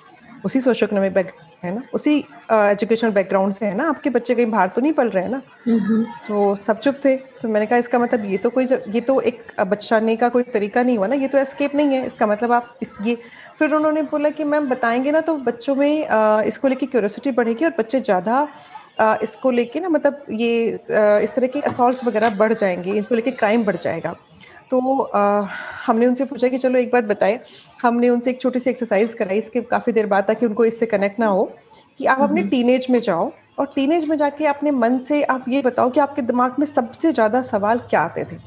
उसी 0.44 0.62
सोशो 0.62 0.86
इकोनॉमिक 0.86 1.14
बैक 1.14 1.32
है 1.64 1.74
ना? 1.76 1.82
उसी 1.94 2.18
एजुकेशनल 2.52 3.12
बैकग्राउंड 3.12 3.54
से 3.54 3.66
है 3.66 3.76
ना? 3.76 3.88
आपके 3.90 4.10
बच्चे 4.10 4.36
कहीं 4.36 4.46
बाहर 4.52 4.68
तो 4.70 4.82
नहीं 4.82 4.94
पल 4.94 5.10
रहे 5.10 5.24
हैं 5.24 5.32
ना? 5.32 5.42
तो 6.28 6.54
सब 6.56 6.80
चुप 6.80 6.96
थे। 7.06 7.16
तो 7.42 7.48
मैंने 7.48 7.66
कहा 7.66 7.80
इसका 7.80 8.00
मतलब 8.00 8.26
ये 8.26 8.38
तो 8.38 8.50
कोई 8.50 8.66
ये 8.66 9.02
तो 9.02 9.20
एक 9.22 9.54
बचाने 9.62 10.16
का 10.16 10.30
कोई 10.30 10.44
तरीका 10.54 10.84
नहीं 10.84 10.98
हुआ 10.98 11.08
ना? 11.08 11.16
ये 11.16 11.28
तो 11.28 11.38
एस्केप 11.38 11.76
नहीं 11.76 11.96
है। 11.96 12.06
इसका 12.08 12.28
मतलब 12.28 12.52
आप 12.52 12.76
इस 12.82 12.96
ये 13.04 13.18
फिर 13.60 13.74
उन्होंने 13.76 14.02
बोला 14.04 14.30
कि 14.30 14.44
मैम 14.44 14.68
बताएँगे 14.70 15.12
ना 15.12 15.22
तो 15.22 15.38
बच्चों 15.40 15.76
में 15.76 16.08
आ, 16.08 16.42
इसको 16.42 16.68
लेके 16.68 16.86
क्यूरोसिटी 16.86 17.32
बढ़ेगी 17.32 17.66
और 17.66 17.74
बच्चे 17.80 18.00
ज़्यादा 18.02 18.48
इसको 19.24 19.52
लेके 19.52 19.80
ना 19.80 19.90
मतलब 19.90 20.26
ये 20.32 20.66
इस 20.68 21.32
तरह 21.36 21.48
के 21.48 21.60
असॉल्ट 21.62 22.04
वगैरह 22.06 22.36
बढ़ 22.38 22.54
जाएँगे 22.54 22.92
इसको 23.00 23.16
लेके 23.16 23.32
क्राइम 23.32 23.64
बढ़ 23.66 23.76
जाएगा। 23.78 24.16
तो 24.72 24.80
आ, 25.02 25.42
हमने 25.86 26.08
उनसे 26.08 26.26
पूछा 26.26 26.48
कि 26.48 26.58
चलो 26.58 26.80
एक 26.80 26.92
बात 26.92 27.04
बताए 27.04 27.40
हमने 27.82 28.10
उनसे 28.10 28.30
एक 28.30 28.42
छोटी 28.42 28.60
सी 28.60 28.70
एक्सरसाइज 28.70 29.14
कराई 29.14 29.38
इसके 29.38 29.62
काफ़ी 29.68 29.94
देर 29.94 30.06
बाद 30.06 30.24
ताकि 30.24 30.46
उनको 30.46 30.66
इससे 30.66 30.86
कनेक्ट 30.86 31.20
ना 31.20 31.28
हो 31.28 31.44
कि 32.00 32.06
आप 32.06 32.22
अपने 32.22 32.44
टीनेज 32.44 32.86
हम्म। 32.86 32.94
में 32.94 33.02
जाओ 33.02 33.32
और 33.60 33.66
टीनेज 33.76 34.06
में 34.06 34.18
जाके 34.18 34.46
अपने 34.46 34.72
मन 34.74 34.98
से 35.00 35.22
आप 35.32 35.46
ये 35.50 35.62
बताओ 35.62 35.90
कि 35.90 36.00
आपके 36.00 36.22
दिमाग 36.22 36.56
में 36.60 36.66
सबसे 36.66 37.12
ज़्यादा 37.12 37.42
सवाल 37.42 37.80
क्या 37.90 38.02
आते 38.02 38.24
थे 38.24 38.38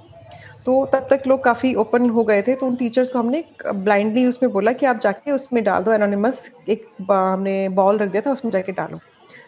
तो 0.67 0.85
तब 0.93 1.07
तक 1.11 1.27
लोग 1.27 1.43
काफ़ी 1.45 1.75
ओपन 1.75 2.09
हो 2.11 2.25
गए 2.25 2.43
थे 2.43 2.55
तो 2.55 2.67
उन 2.67 2.77
टीचर्स 2.77 3.09
को 3.09 3.19
हमने 3.19 3.45
ब्लाइंडली 3.67 4.27
उसमें 4.27 4.53
बोला 4.53 4.73
कि 4.73 4.87
आप 4.87 5.01
जाके 5.01 5.33
उसमें 5.33 5.63
डाल 5.65 5.83
दो 5.83 5.93
एनोनिमस 5.93 6.51
एक 6.69 6.87
हमने 7.11 7.69
बॉल 7.75 7.99
रख 7.99 8.11
दिया 8.11 8.23
था 8.27 8.33
उसमें 8.33 8.53
जाके 8.53 8.73
डालो 8.73 9.01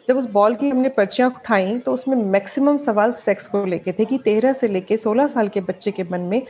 जब 0.09 0.17
उस 0.17 0.25
बॉल 0.25 0.55
की 0.55 0.69
हमने 0.71 0.89
पर्चियाँ 0.89 1.29
उठाई 1.31 1.79
तो 1.79 1.93
उसमें 1.93 2.17
मैक्सिमम 2.17 2.77
सवाल 2.79 3.13
सेक्स 3.13 3.47
को 3.47 3.65
लेके 3.65 3.93
थे 3.93 4.05
कि 4.05 4.19
तेरह 4.19 4.53
से 4.53 4.69
लेके 4.69 4.97
सोलह 4.97 5.27
साल 5.27 5.49
के 5.49 5.61
बच्चे 5.61 5.91
के 5.91 6.05
मन 6.05 6.21
में 6.21 6.41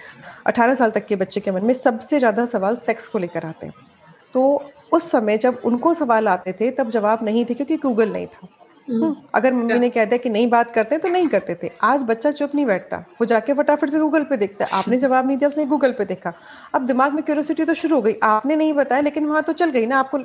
अठारह 0.46 0.74
साल 0.74 0.90
तक 0.90 1.06
के 1.06 1.16
बच्चे 1.16 1.40
के 1.40 1.50
मन 1.50 1.64
में 1.64 1.74
सबसे 1.74 2.18
ज़्यादा 2.18 2.44
सवाल 2.46 2.76
सेक्स 2.76 3.06
को 3.08 3.18
लेकर 3.18 3.46
आते 3.46 3.66
हैं। 3.66 3.74
तो 4.34 4.72
उस 4.92 5.10
समय 5.10 5.38
जब 5.38 5.62
उनको 5.64 5.94
सवाल 5.94 6.28
आते 6.28 6.52
थे 6.52 6.70
तब 6.70 6.90
जवाब 6.90 7.24
नहीं 7.24 7.44
थे 7.44 7.54
क्योंकि 7.54 7.76
गूगल 7.76 8.12
नहीं 8.12 8.26
था। 8.26 8.48
हम्म। 8.88 9.04
हम्म, 9.04 9.16
अगर 9.34 9.52
मम्मी 9.52 9.78
ने 9.78 9.88
कह 9.90 10.04
दिया 10.04 10.18
कि 10.18 10.28
नहीं 10.28 10.48
बात 10.50 10.70
करते 10.70 10.98
तो 10.98 11.08
नहीं 11.08 11.28
करते 11.28 11.54
थे। 11.62 11.70
आज 11.82 12.00
बच्चा 12.00 12.30
चुप 12.30 12.54
नहीं 12.54 12.66
बैठता 12.66 12.96
वो 13.20 13.26
जाके 13.26 13.54
फटाफट 13.54 13.90
से 13.90 13.98
गूगल 13.98 14.24
पे 14.24 14.36
देखता 14.36 14.64
है। 14.64 14.70
आपने 14.72 14.98
जवाब 14.98 15.26
नहीं 15.26 15.36
दिया 15.36 15.48
उसने 15.48 15.64
गूगल 15.66 15.92
पे 15.92 16.04
देखा। 16.04 16.32
अब 16.74 16.86
दिमाग 16.86 17.14
में 17.14 17.22
क्यूरोसिटी 17.24 17.64
तो 17.64 17.74
शुरू 17.74 17.96
हो 17.96 18.02
गई। 18.02 18.14
आपने 18.22 18.56
नहीं 18.56 18.72
बताया 18.72 19.02
लेकिन 19.02 19.26
वहाँ 19.26 19.42
तो 19.42 19.52
चल 19.52 19.70
गई 19.70 19.86
ना 19.86 19.98
आपको 19.98 20.18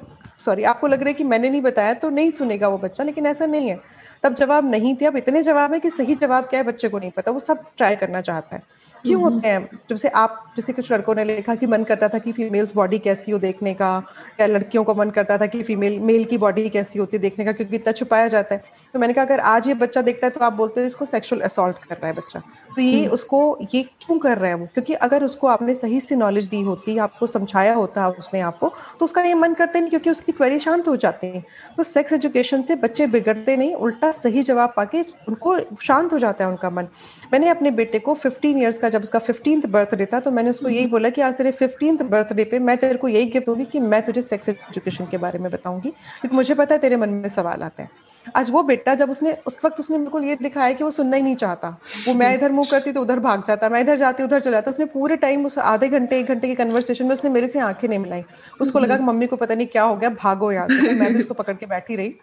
सॉरी 0.46 0.64
आपको 0.64 0.88
लग 0.88 1.00
रहा 1.00 1.08
है 1.08 1.14
कि 1.14 1.24
मैंने 1.24 1.50
नहीं 1.50 1.62
बताया 1.62 1.94
तो 1.94 2.10
नहीं 2.10 2.32
सुनेगा 2.32 2.68
वो 2.68 2.78
बच्चा 2.78 3.04
लेकिन 3.04 3.26
ऐसा 3.26 3.46
नहीं 3.46 3.70
है। 3.70 3.80
तब 4.24 4.34
जवाब 4.34 4.70
नहीं 4.72 4.96
थे 4.96 5.06
अब 5.06 5.18
इतने 5.18 5.44
जवाब 5.44 5.74
है 5.74 5.80
कि 5.80 5.90
सही 5.90 6.16
जवाब 6.16 6.44
क्या 6.44 6.60
है 6.60 6.66
बच्चे 6.66 6.90
को 6.90 7.00
नहीं 7.00 7.12
पता 7.12 7.32
वो 7.32 7.40
सब 7.40 7.64
ट्राई 7.78 7.96
करना 7.96 8.22
चाहता 8.22 8.56
है। 8.56 8.62
क्यों 9.06 9.22
होते 9.22 9.48
हैं? 9.48 9.70
जब 9.90 9.96
से 9.96 10.08
आप 10.08 10.54
जैसे 10.58 10.74
कुछ 10.74 10.92
लड़कों 10.92 11.16
ने 11.16 11.24
लिखा 11.24 11.56
कि 11.56 11.68
मन 11.68 11.84
करता 11.84 12.08
था 12.08 12.18
कि 12.20 12.32
फीमेल्स 12.32 12.76
बॉडी 12.76 13.00
कैसी 13.00 13.32
हो 13.32 13.38
देखने 13.40 13.74
का 13.74 13.92
या 14.40 14.48
लड़कियों 14.48 14.84
को 14.84 14.96
मन 14.96 15.10
करता 15.10 15.38
था 15.38 15.46
कि 15.46 15.64
फीमेल 15.64 16.00
मेल 16.00 16.26
की 16.26 16.38
बॉडी 16.38 16.70
कैसी 16.70 17.00
होती 17.00 17.18
है 17.18 17.22
देखने 17.22 17.46
का 17.46 17.52
क्योंकि 17.52 17.76
इतना 17.76 17.92
छुपाया 17.92 18.28
जाता 18.28 18.56
है। 18.56 18.64
तो 18.94 19.00
मैंने 19.00 19.14
कहा 19.14 19.24
अगर 19.26 19.40
आज 19.40 19.68
ये 19.68 19.74
बच्चा 19.74 20.02
देखता 20.02 20.28
है 20.28 20.32
तो 20.32 20.40
आप 20.40 20.54
बोलते 20.54 20.82
हो 20.82 20.88
इसको 20.88 21.06
सेक्सुअल 21.06 21.42
असॉल्ट 21.42 21.78
कर 21.80 21.96
रहा 21.96 22.08
है 22.08 22.14
बच्चा। 22.14 22.40
तो 22.76 22.82
ये 22.82 23.00
हम्म। 23.00 23.14
उसको 23.14 23.58
ये 23.74 23.82
क्यों 23.84 24.18
कर 24.20 24.38
रहा 24.38 24.50
है 24.50 24.56
वो? 24.56 24.66
क्योंकि 24.66 24.94
अगर 24.96 25.24
उसको 25.24 25.48
आपने 25.48 25.74
सही 25.76 26.00
से 26.00 26.16
नॉलेज 26.16 26.48
दी 26.48 26.62
होती 26.62 26.98
आपको 26.98 27.28
समझाया 27.28 27.74
होता 27.74 28.08
उसने 28.10 28.40
आपको 28.42 28.72
तो 29.00 29.06
उसका 29.06 29.22
ये 29.22 29.34
मन 29.34 29.54
करते 29.54 29.80
नहीं 29.80 29.90
क्योंकि 29.90 30.10
उसकी 30.10 30.32
क्वेरी 30.32 30.60
शांत 30.60 30.88
हो 30.88 30.96
जाती 30.96 31.28
है। 31.28 31.44
तो 31.78 31.84
सेक्स 31.84 32.14
एजुकेशन 32.14 32.62
से 32.62 32.76
बच्चे 32.76 33.08
बिगड़ते 33.08 33.58
नहीं 33.58 33.74
उल्टा 33.76 34.12
सही 34.12 34.44
जवाब 34.44 34.74
पाके 34.78 35.02
उनको 35.28 35.58
शांत 35.82 36.14
हो 36.14 36.20
जाता 36.20 36.44
है 36.44 36.50
उनका 36.50 36.70
मन। 36.70 36.88
मैंने 37.34 37.50
अपने 37.50 37.72
बेटे 37.72 38.00
को 38.00 38.14
फिफ्टीन 38.16 38.62
ईयर्स 38.62 38.78
का 38.78 38.90
जब 38.90 39.04
उसका 39.04 39.20
फिफ्टींथ 39.22 39.66
बर्थडे 39.70 40.06
था 40.06 40.20
तो 40.20 40.32
मैंने 40.32 40.50
उसको 40.50 40.70
यही 40.70 40.86
बोला 40.88 41.10
कि 41.10 41.22
आज 41.22 41.38
तेरे 41.38 41.52
फिफ्टींथ 41.54 42.04
बर्थडे 42.06 42.44
पे 42.44 42.60
मैं 42.60 42.78
तेरे 42.78 42.98
को 42.98 43.08
यही 43.08 43.26
गिफ्ट 43.26 43.46
दूँगी 43.46 43.66
कि 43.66 43.80
मैं 43.80 44.02
तुझे 44.02 44.22
सेक्स 44.22 44.50
एजुकेशन 44.50 45.08
के 45.12 45.18
बारे 45.18 45.40
में 45.40 45.52
बताऊँगी। 45.52 45.90
क्योंकि 45.90 46.36
मुझे 46.36 46.54
पता 46.54 46.76
है 46.76 46.82
तेरे 46.82 46.96
मन 46.96 47.10
में 47.10 47.30
सवाल 47.30 47.64
आते 47.64 47.84
हैं। 47.84 47.90
आज 48.36 48.50
वो 48.50 48.64
बेटा 48.64 48.96
जब 48.96 49.10
उसने, 49.10 49.38
उस 49.48 49.66
वक्त 49.66 49.80
उसने 49.80 49.98
बिल्कुल 49.98 50.24
ये 50.24 50.38
लिखा 50.42 50.64
है 50.64 50.74
कि 50.74 50.84
वो 50.84 50.92
सुनना 50.92 51.18
ही 51.18 51.24
नहीं 51.24 51.36
चाहता। 51.36 51.78
वो 52.08 52.14
मैं 52.14 52.36
इधर 52.36 52.52
मुँह 52.52 52.68
करती 52.72 52.92
तो 52.92 53.02
उधर 53.02 53.20
भाग 53.20 53.44
जाता, 53.48 53.70
मैं 53.70 53.82
इधर 53.82 53.98
जाती, 53.98 54.24
उधर 54.24 54.40
चला 54.40 54.52
जाता। 54.52 54.72
उसने 54.72 54.86
पूरे 54.86 55.16
टाइम 55.16 55.46
उस 55.46 55.58
आधे 55.60 55.90
घंटे, 55.90 56.20
एक 56.20 56.26
घंटे 56.26 56.48
की 56.48 56.56
कन्वर्सेशन 56.56 57.06
में 57.06 57.14
उसने 57.14 57.30
मेरे 57.30 57.48
से 57.48 57.60
आँखें 57.60 57.88
नहीं 57.88 58.00
मिलाई। 58.00 58.24
उसको 58.62 58.80
लगा 58.80 58.98
कि 58.98 59.04
मम्मी 59.04 59.28
को 59.28 59.36
पता 59.36 59.56
नहीं 59.56 59.68
क्या 59.68 59.84
हो 59.84 59.96
गया, 59.96 60.10
भागो 60.10 60.52
यार। 60.52 60.68
तो 60.68 60.92
मैं 60.92 61.14
भी 61.14 61.20
उसको 61.20 61.34
पकड़ 61.34 61.54
के 61.54 61.66
बैठी 61.66 61.96
रही। 61.96 62.16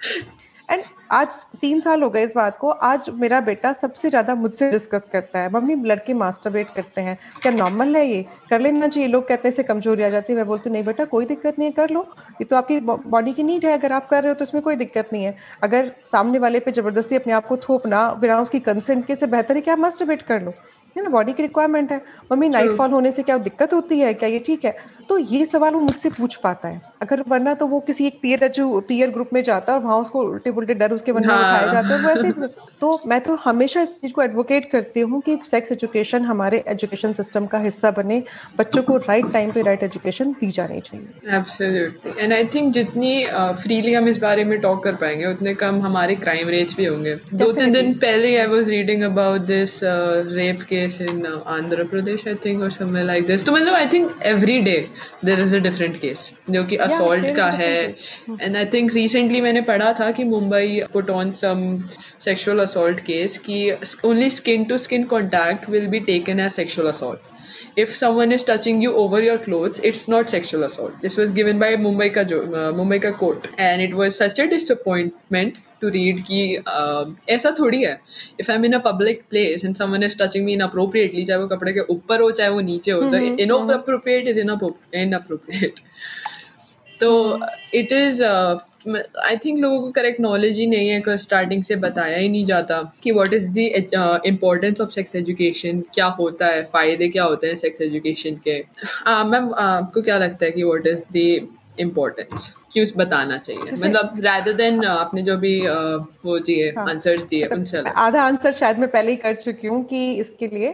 एंड 0.69 0.83
आज 1.11 1.35
तीन 1.61 1.81
साल 1.81 2.03
हो 2.03 2.09
गए 2.11 2.23
इस 2.25 2.33
बात 2.37 2.57
को। 2.59 2.71
आज 2.71 3.09
मेरा 3.11 3.41
बेटा 3.41 3.73
सबसे 3.73 4.09
ज़्यादा 4.11 4.35
मुझसे 4.35 4.71
डिस्कस 4.71 5.07
करता 5.13 5.39
है। 5.39 5.51
मम्मी 5.53 5.75
लड़के 5.85 6.15
मास्टरबेट 6.15 6.71
करते 6.75 7.01
हैं। 7.01 7.17
क्या 7.43 7.53
नॉर्मल 7.53 7.97
है 7.97 8.05
ये? 8.07 8.23
कर 8.51 8.61
लेना 8.61 8.89
चाहिए। 8.89 9.09
लोग 9.09 9.27
कहते 9.29 9.49
हैं 9.49 9.53
इसे 9.53 9.63
कमज़ोरी 9.63 10.03
आ 10.03 10.09
जाती 10.09 10.33
है। 10.33 10.37
मैं 10.37 10.47
बोलती 10.47 10.71
नहीं 10.71 10.85
बेटा 10.85 11.05
कोई 11.05 11.27
दिक्कत 11.27 11.59
नहीं 11.59 11.69
है 11.69 11.75
कर 11.75 11.91
लो। 11.91 12.07
ये 12.41 12.45
तो 12.45 12.57
आपकी 12.57 12.81
बॉडी 12.81 13.33
की 13.33 13.43
नीड 13.43 13.65
है। 13.67 13.73
अगर 13.79 13.93
आप 13.93 14.09
कर 14.09 14.23
रहे 14.23 14.33
हो 14.33 14.35
तो 14.35 14.45
इसमें 14.45 14.63
कोई 14.63 14.77
दिक्कत 14.77 15.13
नहीं 15.13 15.25
है। 15.25 15.37
अगर 15.63 15.91
सामने 16.13 16.39
वाले 16.39 16.61
पे 16.61 16.73
ज़बरदस्ती 16.73 17.17
अपने 17.17 17.33
आप 17.33 17.47
को 17.47 17.57
थोपना 17.59 18.09
बिना 18.21 18.41
उसकी 18.41 18.61
कंसेंट 18.61 19.07
के 19.07 19.17
से 19.17 19.27
बेहतर 19.27 19.55
है 19.55 19.61
कि 19.61 19.71
आप 19.71 19.79
मास्टरबेट 19.79 20.23
कर 20.23 20.43
लो। 20.43 20.53
है 20.97 21.03
ना 21.03 21.11
बॉडी 21.11 21.33
की 21.33 21.43
रिक्वायरमेंट 21.43 21.91
है। 21.93 22.01
मम्मी 22.33 22.49
नाइट 22.49 22.77
फॉल 22.77 22.91
होने 22.91 23.11
से 23.13 23.23
क्या 23.23 23.37
दिक्कत 23.39 23.73
होती 23.73 23.99
है? 24.01 24.13
क्या 24.15 24.29
ये 24.29 24.39
ठीक 24.47 24.65
है? 24.65 24.77
तो 25.09 25.19
ये 25.19 25.45
सवाल 25.45 25.75
वो 25.75 25.81
मुझसे 25.81 26.11
पूछ 26.11 26.35
पाता 26.37 26.69
है। 26.69 26.81
अगर 27.03 27.23
वरना 27.29 27.53
तो 27.55 27.67
वो 27.67 27.79
किसी 27.81 28.07
एक 28.07 28.19
पीयर 28.23 28.47
जो 28.49 28.81
पीयर 28.89 29.11
ग्रुप 29.11 29.31
में 29.33 29.43
जाता 29.43 29.73
है 29.73 29.79
और 29.79 29.85
वहाँ 29.85 29.99
उसको 30.01 30.21
उल्टे 30.23 30.51
पुल्टे 30.53 30.75
डर 30.75 30.93
उसके 30.93 31.13
मन 31.13 31.27
में 31.27 31.35
हाँ। 31.35 31.39
उठाए 31.43 31.71
जाते 31.73 31.95
हैं 31.95 32.01
वैसे 32.07 32.49
तो 32.81 32.99
मैं 33.07 33.21
तो 33.21 33.35
हमेशा 33.45 33.81
इस 33.81 33.95
चीज़ 34.01 34.13
को 34.13 34.23
एडवोकेट 34.23 34.71
करती 34.73 35.01
हूँ 35.01 35.21
कि 35.21 35.39
सेक्स 35.51 35.73
एजुकेशन 35.73 36.25
हमारे 36.25 36.63
एजुकेशन 36.69 37.13
सिस्टम 37.13 37.47
का 37.47 37.59
हिस्सा 37.59 37.91
बने 37.91 38.23
बच्चों 38.59 38.83
को 38.83 38.97
राइट 38.99 39.33
टाइम 39.33 39.51
पे 39.53 39.63
राइट 39.63 39.83
एजुकेशन 39.83 40.33
दी 40.41 40.51
जानी 40.51 40.81
चाहिए। 40.81 41.37
एब्सोल्युटली 41.37 42.13
एंड 42.19 42.33
आई 42.33 42.45
थिंक 42.55 42.73
जितनी 42.75 43.25
फ्रीली 43.63 43.93
uh, 43.93 43.99
हम 43.99 44.09
इस 44.09 44.19
बारे 44.19 44.45
में 44.45 44.59
टॉक 44.61 44.83
कर 44.85 44.95
पाएँगे 44.97 45.27
उतने 45.27 45.55
कम 45.55 45.81
हमारे 45.83 46.15
क्राइम 46.17 46.49
रेट्स 46.49 46.77
भी 46.77 46.85
होंगे। 46.85 47.15
दो 47.35 47.51
तीन 47.53 47.73
दिन 47.73 47.93
पहले 47.99 48.37
I 48.37 48.47
was 48.47 48.71
reading 48.71 49.03
about 49.03 49.41
this 49.47 49.79
rape 49.83 50.63
case 50.69 51.01
in 51.01 51.27
Andhra 51.49 51.85
Pradesh 51.89 52.27
I 52.29 52.35
think 52.45 52.63
और 52.63 52.71
समवेयर 52.73 53.07
लाइक 53.07 53.27
दिस 53.27 53.47
तो 53.47 53.53
मतलब 53.53 53.75
I 53.75 53.87
think 53.93 54.23
every 54.27 54.59
day 54.61 54.79
there 55.25 55.41
is 55.41 55.57
a 55.57 55.59
different 55.61 56.01
case 56.01 56.31
जो 56.51 56.65
कि 56.65 56.77
असोल्ट 56.87 57.35
का 57.37 57.47
है. 57.53 57.77
एंड 58.41 58.57
आई 58.57 58.65
थिंक 58.75 58.93
रिसेंटली 58.95 59.41
मैंने 59.41 59.61
पढ़ा 59.63 59.93
था 60.01 60.11
कि 60.11 60.25
Mumbai 60.25 60.81
put 60.93 61.11
on 61.11 61.33
some 61.41 61.65
sexual 62.25 62.61
assault 62.61 63.01
case 63.01 63.39
कि 63.47 63.59
only 64.05 64.31
skin 64.31 64.65
to 64.65 64.79
skin 64.79 65.05
contact 65.15 65.69
will 65.71 65.87
be 65.87 66.01
taken 66.07 66.41
as 66.41 66.53
sexual 66.53 66.89
assault 66.89 67.37
if 67.79 67.95
someone 67.95 68.33
is 68.33 68.45
touching 68.47 68.83
you 68.85 68.91
over 69.03 69.25
your 69.25 69.37
cloth 69.39 69.81
it's 69.85 70.09
not 70.09 70.29
sexual 70.29 70.65
assault 70.65 71.03
this 71.03 71.19
was 71.19 71.33
given 71.35 71.59
by 71.59 71.77
Mumbai 71.79 72.09
का 72.09 72.23
जो 72.33 72.43
मुंबई 72.77 72.99
का 72.99 73.11
court 73.21 73.47
and 73.59 73.83
it 73.83 73.95
was 73.95 74.15
such 74.15 74.41
a 74.41 74.45
disappointment 74.47 75.59
to 75.83 75.91
read 75.93 76.21
कि 76.23 76.41
uh, 76.59 77.31
ऐसा 77.31 77.55
थोड़ी 77.59 77.83
है। 77.83 77.99
If 78.41 78.51
I 78.51 78.57
am 78.57 78.65
in 78.65 78.73
a 78.73 78.79
public 78.85 79.23
place 79.31 79.65
and 79.65 79.77
someone 79.77 80.03
is 80.03 80.17
touching 80.19 80.45
me 80.45 80.53
inappropriately 80.53 81.25
चाहे 81.25 81.41
वो 81.41 81.47
कपड़े 81.49 81.73
के 81.73 81.81
ऊपर 81.95 82.21
हो 82.21 82.31
चाहे 82.33 82.51
वो 82.51 82.61
नीचे 82.63 82.91
हो 82.91 83.11
तो 83.11 83.17
इनअप्रोप्रिएट 83.17 84.29
इज़ 84.29 84.39
इनअप्रोप्रिएट 84.39 85.81
तो 87.01 87.41
इट 87.75 87.93
इज़ 87.93 88.23
आई 88.25 89.37
थिंक 89.37 89.59
लोगों 89.61 89.81
को 89.81 89.91
करेक्ट 89.93 90.21
नॉलेज 90.21 90.59
ही 90.59 90.67
नहीं 90.67 90.89
है 90.89 91.17
स्टार्टिंग 91.17 91.63
से 91.65 91.77
बताया 91.77 92.19
ही 92.19 92.29
नहीं 92.29 92.45
जाता 92.47 92.81
कि 93.03 93.13
what 93.13 93.35
is 93.35 93.49
the 93.51 94.21
importance 94.27 94.81
of 94.81 94.91
sex 94.91 95.17
education 95.17 95.81
क्या 95.95 96.07
होता 96.21 96.47
है 96.47 96.63
फ़ायदे 96.73 97.09
क्या 97.09 97.25
होते 97.25 97.47
हैं 97.47 97.57
सेक्स 97.57 97.81
एजुकेशन 97.83 98.41
के। 98.47 98.59
मैम 99.31 99.53
आपको 99.59 100.03
क्या 100.03 100.19
लगता 100.19 100.47
है 100.47 100.51
कि 100.53 100.63
व्हाट 100.63 100.87
इज़ 100.87 101.03
द 101.13 101.49
इम्पोर्टेंस 101.81 102.53
क्यों 102.73 102.87
बताना 102.97 103.37
चाहिए। 103.39 103.71
मतलब 103.75 104.21
रादर 104.21 104.53
देन 104.53 104.81
uh, 104.81 104.87
आपने 104.89 105.23
जो 105.23 105.37
भी 105.37 105.61
uh, 105.63 106.05
वो 106.25 106.39
दिए 106.41 106.71
आंसर्स 106.71 107.21
हाँ। 107.21 107.29
दिए 107.29 107.45
मतलब 107.45 107.59
उनसे 107.59 107.83
आधा 107.99 108.23
आंसर 108.23 108.53
शायद 108.53 108.79
मैं 108.79 108.89
पहले 108.91 109.11
ही 109.11 109.17
कर 109.17 109.35
चुकी 109.37 109.67
हूँ 109.67 109.83
कि 109.85 110.01
इसके 110.15 110.47
लिए। 110.47 110.69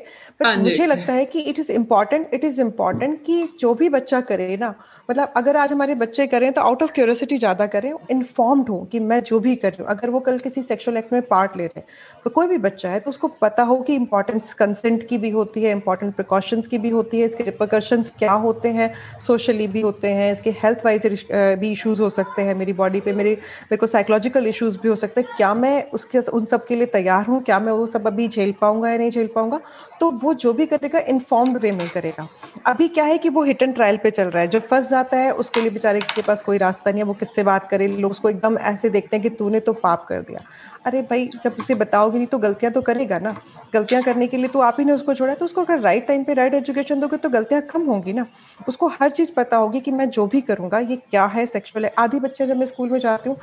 हाँ 0.45 0.57
मुझे 0.57 0.87
लगता 0.87 1.13
है 1.13 1.25
कि 1.25 1.41
it 1.41 1.59
is 1.59 1.71
important 1.73 2.35
it 2.35 2.45
is 2.45 2.61
important 2.61 3.19
कि 3.27 3.43
जो 3.61 3.73
भी 3.75 3.89
बच्चा 3.89 4.21
करे 4.23 4.57
ना 4.57 4.75
मतलब 5.09 5.33
अगर 5.37 5.57
आज 5.57 5.73
हमारे 5.73 5.95
बच्चे 5.95 6.27
करें 6.27 6.53
तो 6.53 6.61
आउट 6.61 6.83
ऑफ़ 6.83 6.93
क्यूरियोसिटी 6.93 7.39
ज़्यादा 7.39 7.67
करें 7.67 7.93
इन्फॉर्म्ड 8.11 8.69
हो 8.69 8.81
कि 8.93 9.01
मैं 9.01 9.23
जो 9.23 9.41
भी 9.41 9.55
कर 9.57 9.71
रही 9.71 9.83
हूँ। 9.83 9.91
अगर 9.91 10.11
वो 10.11 10.21
कल 10.21 10.39
किसी 10.39 10.63
सेक्सुअल 10.63 10.97
एक्ट 10.97 11.13
में 11.13 11.21
पार्ट 11.23 11.57
ले 11.57 11.67
रहे 11.67 11.81
हैं 11.81 11.87
तो 12.25 12.31
कोई 12.31 12.47
भी 12.47 12.59
बच्चा 12.59 12.91
है 12.91 13.01
तो 13.01 13.11
उसको 13.11 13.29
पता 13.41 13.63
हो 13.63 13.77
कि 13.83 13.95
इंपॉर्टेंस 13.95 14.53
कंसेंट 14.55 15.07
की 15.09 15.19
भी 15.19 15.31
होती 15.31 15.63
है 15.63 15.71
इंपॉर्टेंट 15.71 16.15
प्रिकॉशंस 16.15 16.67
की 16.67 16.79
भी 16.79 16.91
होती 16.91 17.21
है 17.21 17.27
इसके 17.27 17.45
रिपोकर्शंस 17.45 18.13
क्या 18.19 18.33
होते 18.45 18.69
हैं 18.73 18.93
सोशली 19.27 19.67
भी 19.67 19.81
होते 19.81 20.13
हैं 20.13 20.33
इसके 20.33 20.51
हेल्थ 20.63 20.85
वाइज 20.85 21.07
भी 21.61 21.75
इश्यूज़ 21.87 22.03
हो 22.03 22.09
सकते 22.11 22.43
हैं 22.43 22.55
मेरी 22.55 22.73
बॉडी 22.75 23.01
पे, 23.01 23.13
मेरे 23.13 23.31
मेरे 23.63 23.77
को 23.77 23.87
साइकोलॉजिकल 23.89 24.47
इश्यूज़ 24.47 24.79
भी 24.79 24.89
हो 24.89 24.97
सकते 24.97 25.21
हैं। 25.21 25.29
क्या 25.37 25.53
मैं 25.55 25.91
उसके, 25.93 26.19
उन 26.21 26.45
सब 26.47 26.65
के 26.67 26.77
लिए 26.77 26.87
तैयार 26.89 27.27
हूँ? 27.27 27.43
क्या 27.43 27.59
मैं 27.61 27.73
वो 27.73 27.87
सब 27.89 28.07
अभी 28.07 28.29
झेल 28.29 28.53
पाऊँगा 28.61 28.91
या 28.91 28.97
नहीं 28.99 29.11
झेल 29.11 29.29
पाऊँगा? 29.35 29.61
तो 30.01 30.11
वो 30.23 30.35
जो 30.37 30.53
भी 30.55 30.67
करेगा 30.67 30.99
इन्फॉर्म्ड 31.09 31.59
वे 31.59 31.73
में 31.73 31.89
करेगा। 31.91 32.29
अभी 32.67 32.89
क्या 32.89 33.05
है 33.05 33.19
कि 33.19 33.29
वो 33.31 33.43
हिट 33.45 33.63
एंड 33.63 33.75
ट्रायल 33.75 33.97
पे 33.99 34.11
चल 34.11 34.25
रहा 34.27 34.43
है। 34.43 34.49
जो 34.49 34.61
फंस 34.63 34.89
जाता 34.91 35.17
है, 35.17 35.31
उसके 35.35 35.61
लिए 35.61 35.71
बेचारे 35.71 36.03
के 36.05 36.23
पास 36.23 36.41
कोई 36.43 36.59
रास्ता 36.59 36.91
नहीं 36.91 37.03
है। 37.03 37.07
वो 37.07 37.15
किससे 37.15 37.43
बात 37.45 37.69
करे? 37.71 37.89
लोग 37.89 38.11
उसको 38.11 38.31
एकदम 38.31 38.59
ऐसे 38.65 38.91
देखते 38.91 39.17
हैं 39.17 39.23
कि 39.23 39.31
तूने 39.33 39.61
तो 39.61 39.73
पाप 39.75 40.05
कर 40.09 40.21
दिया। 40.23 40.43
अरे 40.87 41.03
भाई, 41.03 41.27
जब 41.37 41.55
उसे 41.59 41.75
बताओगे 41.77 42.19
नहीं 42.19 42.27
तो 42.29 42.39
गलतियाँ 42.39 42.73
तो 42.73 42.83
करेगा 42.83 43.19
ना। 43.19 43.37
गलतियाँ 43.73 44.03
करने 44.03 44.27
के 44.27 44.37
लिए 44.37 44.49
तो 44.49 44.61
आप 44.61 44.77
ही 44.79 44.85
ने 44.85 44.93
उसको 44.93 45.15
छोड़ा 45.15 45.35
तो 45.35 45.45
उसको 45.45 45.61
अगर 45.61 45.81
राइट 45.81 46.07
टाइम 46.09 46.25
पे 46.25 46.35
राइट 46.35 46.55
एजुकेशन 46.55 47.01
दोगे 47.01 47.17
तो 47.19 47.29
गलतियाँ 47.31 47.63
कम 47.65 47.83
होंगी 47.85 48.13
ना। 48.13 48.27
उसको 48.61 48.89
हर 48.91 49.11
चीज़ 49.11 49.31
पता 49.37 49.57
होगी 49.57 49.81
कि 49.81 49.91
मैं 49.93 50.09
जो 50.11 50.27
भी 50.27 50.41
करूँगा, 50.43 50.79
ये 50.81 50.97
क्या 51.11 51.25
है 51.27 51.47
है। 51.77 51.93
आधी 51.99 52.21
बच्चे 52.21 52.47
जब 52.47 52.57
मैं 52.57 52.67
स्कूल 52.67 52.91
में 52.91 52.99
जाती 53.01 53.29
हूँ 53.29 53.37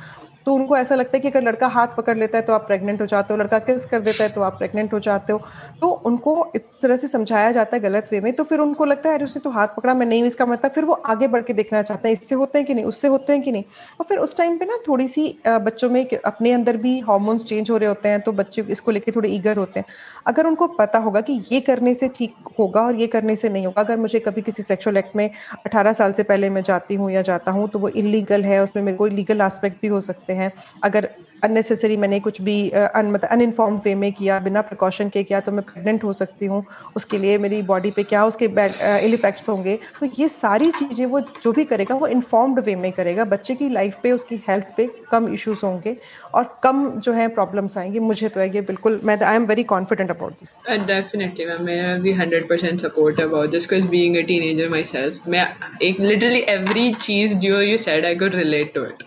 तो 0.46 0.54
उनको 0.54 0.76
ऐसा 0.76 0.94
लगता 0.94 1.16
है 1.16 1.20
कि 1.20 1.28
अगर 1.28 1.42
लड़का 1.42 1.66
हाथ 1.68 1.96
पकड़ 1.96 2.16
लेता 2.18 2.38
है 2.38 2.44
तो 2.44 2.52
आप 2.52 2.66
प्रेग्नेंट 2.66 3.00
हो 3.00 3.06
जाते 3.06 3.34
हो, 3.34 3.38
लड़का 3.40 3.58
किस 3.60 3.84
कर 3.86 4.00
देता 4.00 4.24
है 4.24 4.30
तो 4.30 4.42
आप 4.42 4.58
प्रेग्नेंट 4.58 4.92
हो 4.92 5.00
जाते 5.00 5.32
हो। 5.32 5.40
तो 5.80 5.88
उनको 6.06 6.34
इस 6.56 6.80
तरह 6.82 6.96
से 6.96 7.08
समझाया 7.08 7.50
जाता 7.52 7.76
है 7.76 7.82
गलत 7.82 8.08
वे 8.12 8.20
में 8.20 8.32
तो 8.32 8.44
फिर 8.44 8.58
उनको 8.60 8.84
लगता 8.84 9.08
है, 9.08 9.14
अरे, 9.14 9.24
उसने 9.24 9.40
तो 9.40 9.50
हाथ 9.50 9.68
पकड़ा, 9.76 9.94
मैं 9.94 10.06
नहीं 10.06 10.24
इसका 10.24 10.46
मतलब 10.46 10.70
फिर 10.70 10.84
वो 10.84 10.92
आगे 10.94 11.26
बढ़ 11.28 11.42
के 11.42 11.52
देखना 11.52 11.82
चाहते 11.82 12.08
हैं, 12.08 12.16
इससे 12.16 12.34
होते 12.34 12.58
हैं 12.58 12.66
कि 12.66 12.74
नहीं, 12.74 12.84
उससे 12.84 13.08
होते 13.08 13.32
हैं 13.32 13.42
कि 13.42 13.52
नहीं। 13.52 13.64
और 14.00 14.06
फिर 14.08 14.18
उस 14.18 14.36
टाइम 14.36 14.58
पे 14.58 14.64
ना 14.64 14.78
थोड़ी 14.88 15.08
सी 15.08 15.28
बच्चों 15.46 15.90
में 15.90 16.06
अपने 16.16 16.52
अंदर 16.52 16.76
भी 16.76 16.98
हॉर्मोन्स 17.02 17.44
चेंज 17.46 17.70
हो 17.70 17.76
रहे 17.76 17.88
होते 17.88 18.08
हैं 18.08 18.20
तो 18.20 18.32
बच्चे 18.34 18.62
इसको 18.70 18.90
लेके 18.90 19.12
थोड़े 19.12 19.28
ईगर 19.30 19.56
होते 19.56 19.80
हैं। 19.80 19.86
अगर 20.26 20.46
उनको 20.46 20.66
पता 20.68 20.98
होगा 20.98 21.20
कि 21.20 21.40
ये 21.52 21.60
करने 21.60 21.94
से 21.94 22.08
ठीक 22.08 22.34
होगा 22.58 22.80
और 22.82 22.94
ये 22.96 23.06
करने 23.06 23.36
से 23.36 23.48
नहीं 23.48 23.66
होगा, 23.66 23.82
अगर 23.82 23.96
मुझे 23.98 24.18
कभी 24.20 24.42
किसी 24.42 24.62
सेक्शुअल 24.62 24.96
एक्ट 24.96 25.16
में 25.16 25.28
अठारह 25.56 25.92
साल 25.92 26.12
से 26.12 26.22
पहले 26.24 26.50
मैं 26.50 26.62
जाती 26.62 26.94
हूँ 26.94 27.10
या 27.10 27.22
जाता 27.22 27.52
हूँ 27.52 27.68
तो 27.68 27.78
वो 27.78 27.88
इलीगल 27.90 28.44
है, 28.44 28.62
उसमें 28.62 28.82
मेरे 28.82 28.96
को 28.96 29.06
लीगल 29.08 29.42
आस्पेक्ट 29.42 29.80
भी 29.82 29.88
हो 29.88 30.00
सकते 30.02 30.31
सकते 30.32 30.42
हैं। 30.42 30.80
अगर 30.84 31.08
अननेसेसरी 31.44 31.96
मैंने 31.96 32.18
कुछ 32.20 32.40
भी 32.42 32.54
अन 32.70 33.06
मतलब 33.06 33.30
अनइनफॉर्म 33.30 33.76
वे 33.84 33.94
में 33.94 34.12
किया, 34.12 34.38
बिना 34.40 34.60
प्रिकॉशन 34.60 35.08
के 35.08 35.22
किया 35.22 35.40
तो 35.40 35.52
मैं 35.52 35.62
प्रेग्नेंट 35.62 36.04
हो 36.04 36.12
सकती 36.12 36.46
हूँ। 36.46 36.64
उसके 36.96 37.18
लिए 37.18 37.38
मेरी 37.38 37.62
बॉडी 37.62 37.90
पे 37.90 38.02
क्या, 38.02 38.24
उसके 38.26 38.48
बैड 38.48 38.72
इल 39.04 39.14
इफेक्ट्स 39.14 39.48
होंगे। 39.48 39.78
तो 40.00 40.06
ये 40.18 40.28
सारी 40.28 40.70
चीज़ें 40.70 41.06
वो 41.06 41.20
जो 41.20 41.52
भी 41.52 41.64
करेगा, 41.64 41.94
वो 41.94 42.06
इन्फॉर्म्ड 42.06 42.60
वे 42.60 42.76
में 42.76 42.92
करेगा। 42.92 43.24
बच्चे 43.24 43.54
की 43.54 43.68
लाइफ 43.68 43.96
पे, 44.02 44.12
उसकी 44.12 44.36
हेल्थ 44.48 44.66
पे 44.76 44.88
कम 45.10 45.28
इश्यूज़ 45.34 45.64
होंगे 45.64 45.96
और 46.34 46.60
कम 46.62 46.88
जो 46.98 47.12
है 47.12 47.28
प्रॉब्लम्स 47.30 47.78
आएँगे। 47.78 48.00
मुझे 48.00 48.28
तो 48.28 48.40
है 48.40 48.54
ये 48.54 48.60
बिल्कुल, 48.62 49.00
मैं 49.04 49.18
I 49.22 49.36
am 49.36 49.46
very 49.46 49.62
confident 49.74 50.10
about 50.10 50.32
this 50.32 50.86
definitely 50.86 51.46
ma'am 51.46 51.64
मेरा 51.64 51.96
भी 51.98 52.12
hundred 52.12 52.48
percent 52.48 52.80
support 52.80 53.20
about 53.20 53.50
this 53.50 53.68
because 53.68 53.90
being 53.90 54.16
a 54.16 54.26
teenager 54.26 54.68
myself 54.86 55.28
मैं, 55.28 55.46
एक 55.82 56.00
लिटरली 56.00 56.44
एवरी 56.48 56.92
चीज़ 57.00 57.34
जो 57.38 57.60
you 57.62 57.78
said 57.78 58.06
I 58.06 58.14
could 58.16 58.34
relate 58.34 58.74
to 58.74 58.84
it 58.84 59.02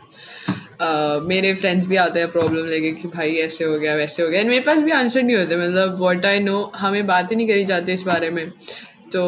मेरे 0.82 1.54
फ्रेंड्स 1.56 1.88
भी 1.88 1.96
आते 1.96 2.20
हैं 2.20 2.32
प्रॉब्लम 2.32 2.66
लेके 2.68 2.92
कि 2.92 3.08
भाई 3.08 3.36
ऐसे 3.38 3.64
हो 3.64 3.78
गया, 3.80 3.96
वैसे 3.96 4.24
हो 4.24 4.30
गया। 4.30 4.40
एंड 4.40 4.50
मेरे 4.50 4.62
पास 4.64 4.78
भी 4.78 4.92
आंसर 4.92 5.24
नहीं 5.24 5.36
होते 5.38 5.58
मतलब 5.58 6.00
वॉट 6.00 6.26
आई 6.26 6.40
नो 6.40 6.62
हमें 6.76 7.06
बात 7.08 7.32
ही 7.32 7.36
नहीं 7.36 7.48
करी 7.48 7.66
जाती 7.66 7.94
इस 7.94 8.04
बारे 8.04 8.30
में। 8.30 8.50
तो 9.14 9.24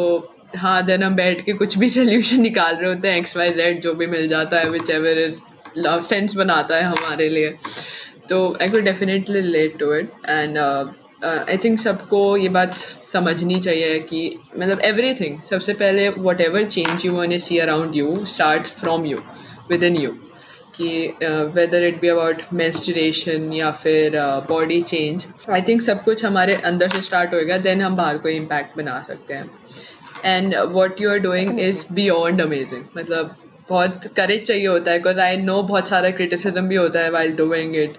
हाँ 0.58 0.82
देन 0.86 1.04
हम 1.04 1.16
बैठ 1.16 1.44
के 1.46 1.54
कुछ 1.54 1.78
भी 1.78 1.90
सोल्यूशन 1.98 2.42
निकाल 2.42 2.76
रहे 2.76 2.94
होते 2.94 3.08
हैं 3.08 3.18
एक्स 3.18 3.38
वाई 3.38 3.50
जेड 3.54 3.82
जो 3.82 3.94
भी 3.94 4.08
मिल 4.08 4.28
जाता 4.28 4.60
है 4.60 4.70
which 4.70 4.90
ever 4.90 5.20
is 5.20 5.40
love 5.78 6.02
sense 6.02 6.36
बनाता 6.36 6.76
है 6.76 6.84
हमारे 6.84 7.30
लिए। 7.30 7.54
तो 8.30 8.58
I 8.62 8.70
could 8.70 8.84
definitely 8.84 9.40
relate 9.42 9.78
to 9.80 9.94
it 9.94 10.10
and 10.30 10.58
I 11.26 11.58
think 11.64 11.80
सबको 11.80 12.22
ये 12.38 12.50
बात 12.50 12.74
समझनी 13.14 13.60
चाहिए 13.62 14.00
कि 14.10 14.20
मतलब 14.58 14.82
एवरी 14.86 15.14
थिंग 15.14 15.42
सबसे 15.50 15.74
पहले 15.74 16.10
whatever 16.42 16.64
change 16.66 17.06
you 17.06 17.14
wanna 17.34 17.40
see 17.40 17.58
around 17.60 17.96
you 17.96 18.26
start 18.26 18.68
from 18.82 19.06
you 19.06 19.18
within 19.84 19.96
you 19.96 20.16
कि 20.78 20.90
whether 21.56 21.84
it 21.84 22.00
be 22.02 22.08
about 22.08 22.42
menstruation 22.54 23.52
या 23.54 23.72
फिर 23.84 24.20
बॉडी 24.50 24.82
चेंज 24.82 25.26
आई 25.50 25.62
थिंक 25.68 25.82
सब 25.82 26.04
कुछ 26.04 26.26
हमारे 26.26 26.56
अंदर 26.66 26.90
से 26.90 27.02
स्टार्ट 27.02 27.34
होएगा 27.34 27.58
देन 27.68 27.82
हम 27.82 27.96
बाहर 27.96 28.18
को 28.18 28.30
इम्पैक्ट 28.30 28.78
बना 28.78 29.02
सकते 29.08 29.34
हैं। 29.34 29.50
And 30.26 30.56
what 30.74 31.02
you 31.02 31.10
are 31.12 31.20
doing 31.20 31.60
is 31.60 31.86
beyond 31.94 32.42
amazing 32.42 32.84
मतलब 32.98 33.36
बहुत 33.70 34.08
करेज 34.18 34.46
चाहिए 34.48 34.68
होता 34.68 34.92
है 34.92 34.98
बिकॉज़ 34.98 35.20
आई 35.20 35.38
नो 35.38 35.62
बहुत 35.64 35.90
सारा 35.90 36.10
क्रिटिसिज्म 36.12 36.68
भी 36.68 36.76
होता 36.76 37.00
है 37.00 37.10
वाइल 37.12 37.36
डूइंग 37.36 37.76
इट 37.76 37.98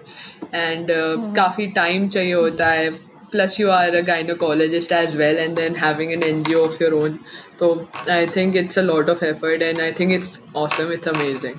एंड 0.53 0.87
काफ़ी 1.35 1.67
टाइम 1.75 2.07
चाहिए 2.09 2.33
होता 2.33 2.67
है। 2.67 2.89
Plus 3.31 3.59
you 3.59 3.69
are 3.69 3.95
a 3.95 4.01
gynaecologist 4.05 4.91
as 4.91 5.15
well 5.15 5.37
and 5.37 5.55
then 5.55 5.75
having 5.75 6.11
an 6.13 6.23
N 6.23 6.43
G 6.43 6.53
O 6.53 6.65
of 6.65 6.83
your 6.83 6.93
own 6.93 7.19
तो 7.59 7.73
I 8.09 8.27
think 8.35 8.55
it's 8.55 8.79
a 8.79 8.81
lot 8.81 9.09
of 9.09 9.23
effort 9.25 9.61
and 9.61 9.81
I 9.81 9.91
think 9.99 10.13
it's 10.13 10.39
awesome 10.57 10.91
it's 10.93 11.07
amazing 11.07 11.55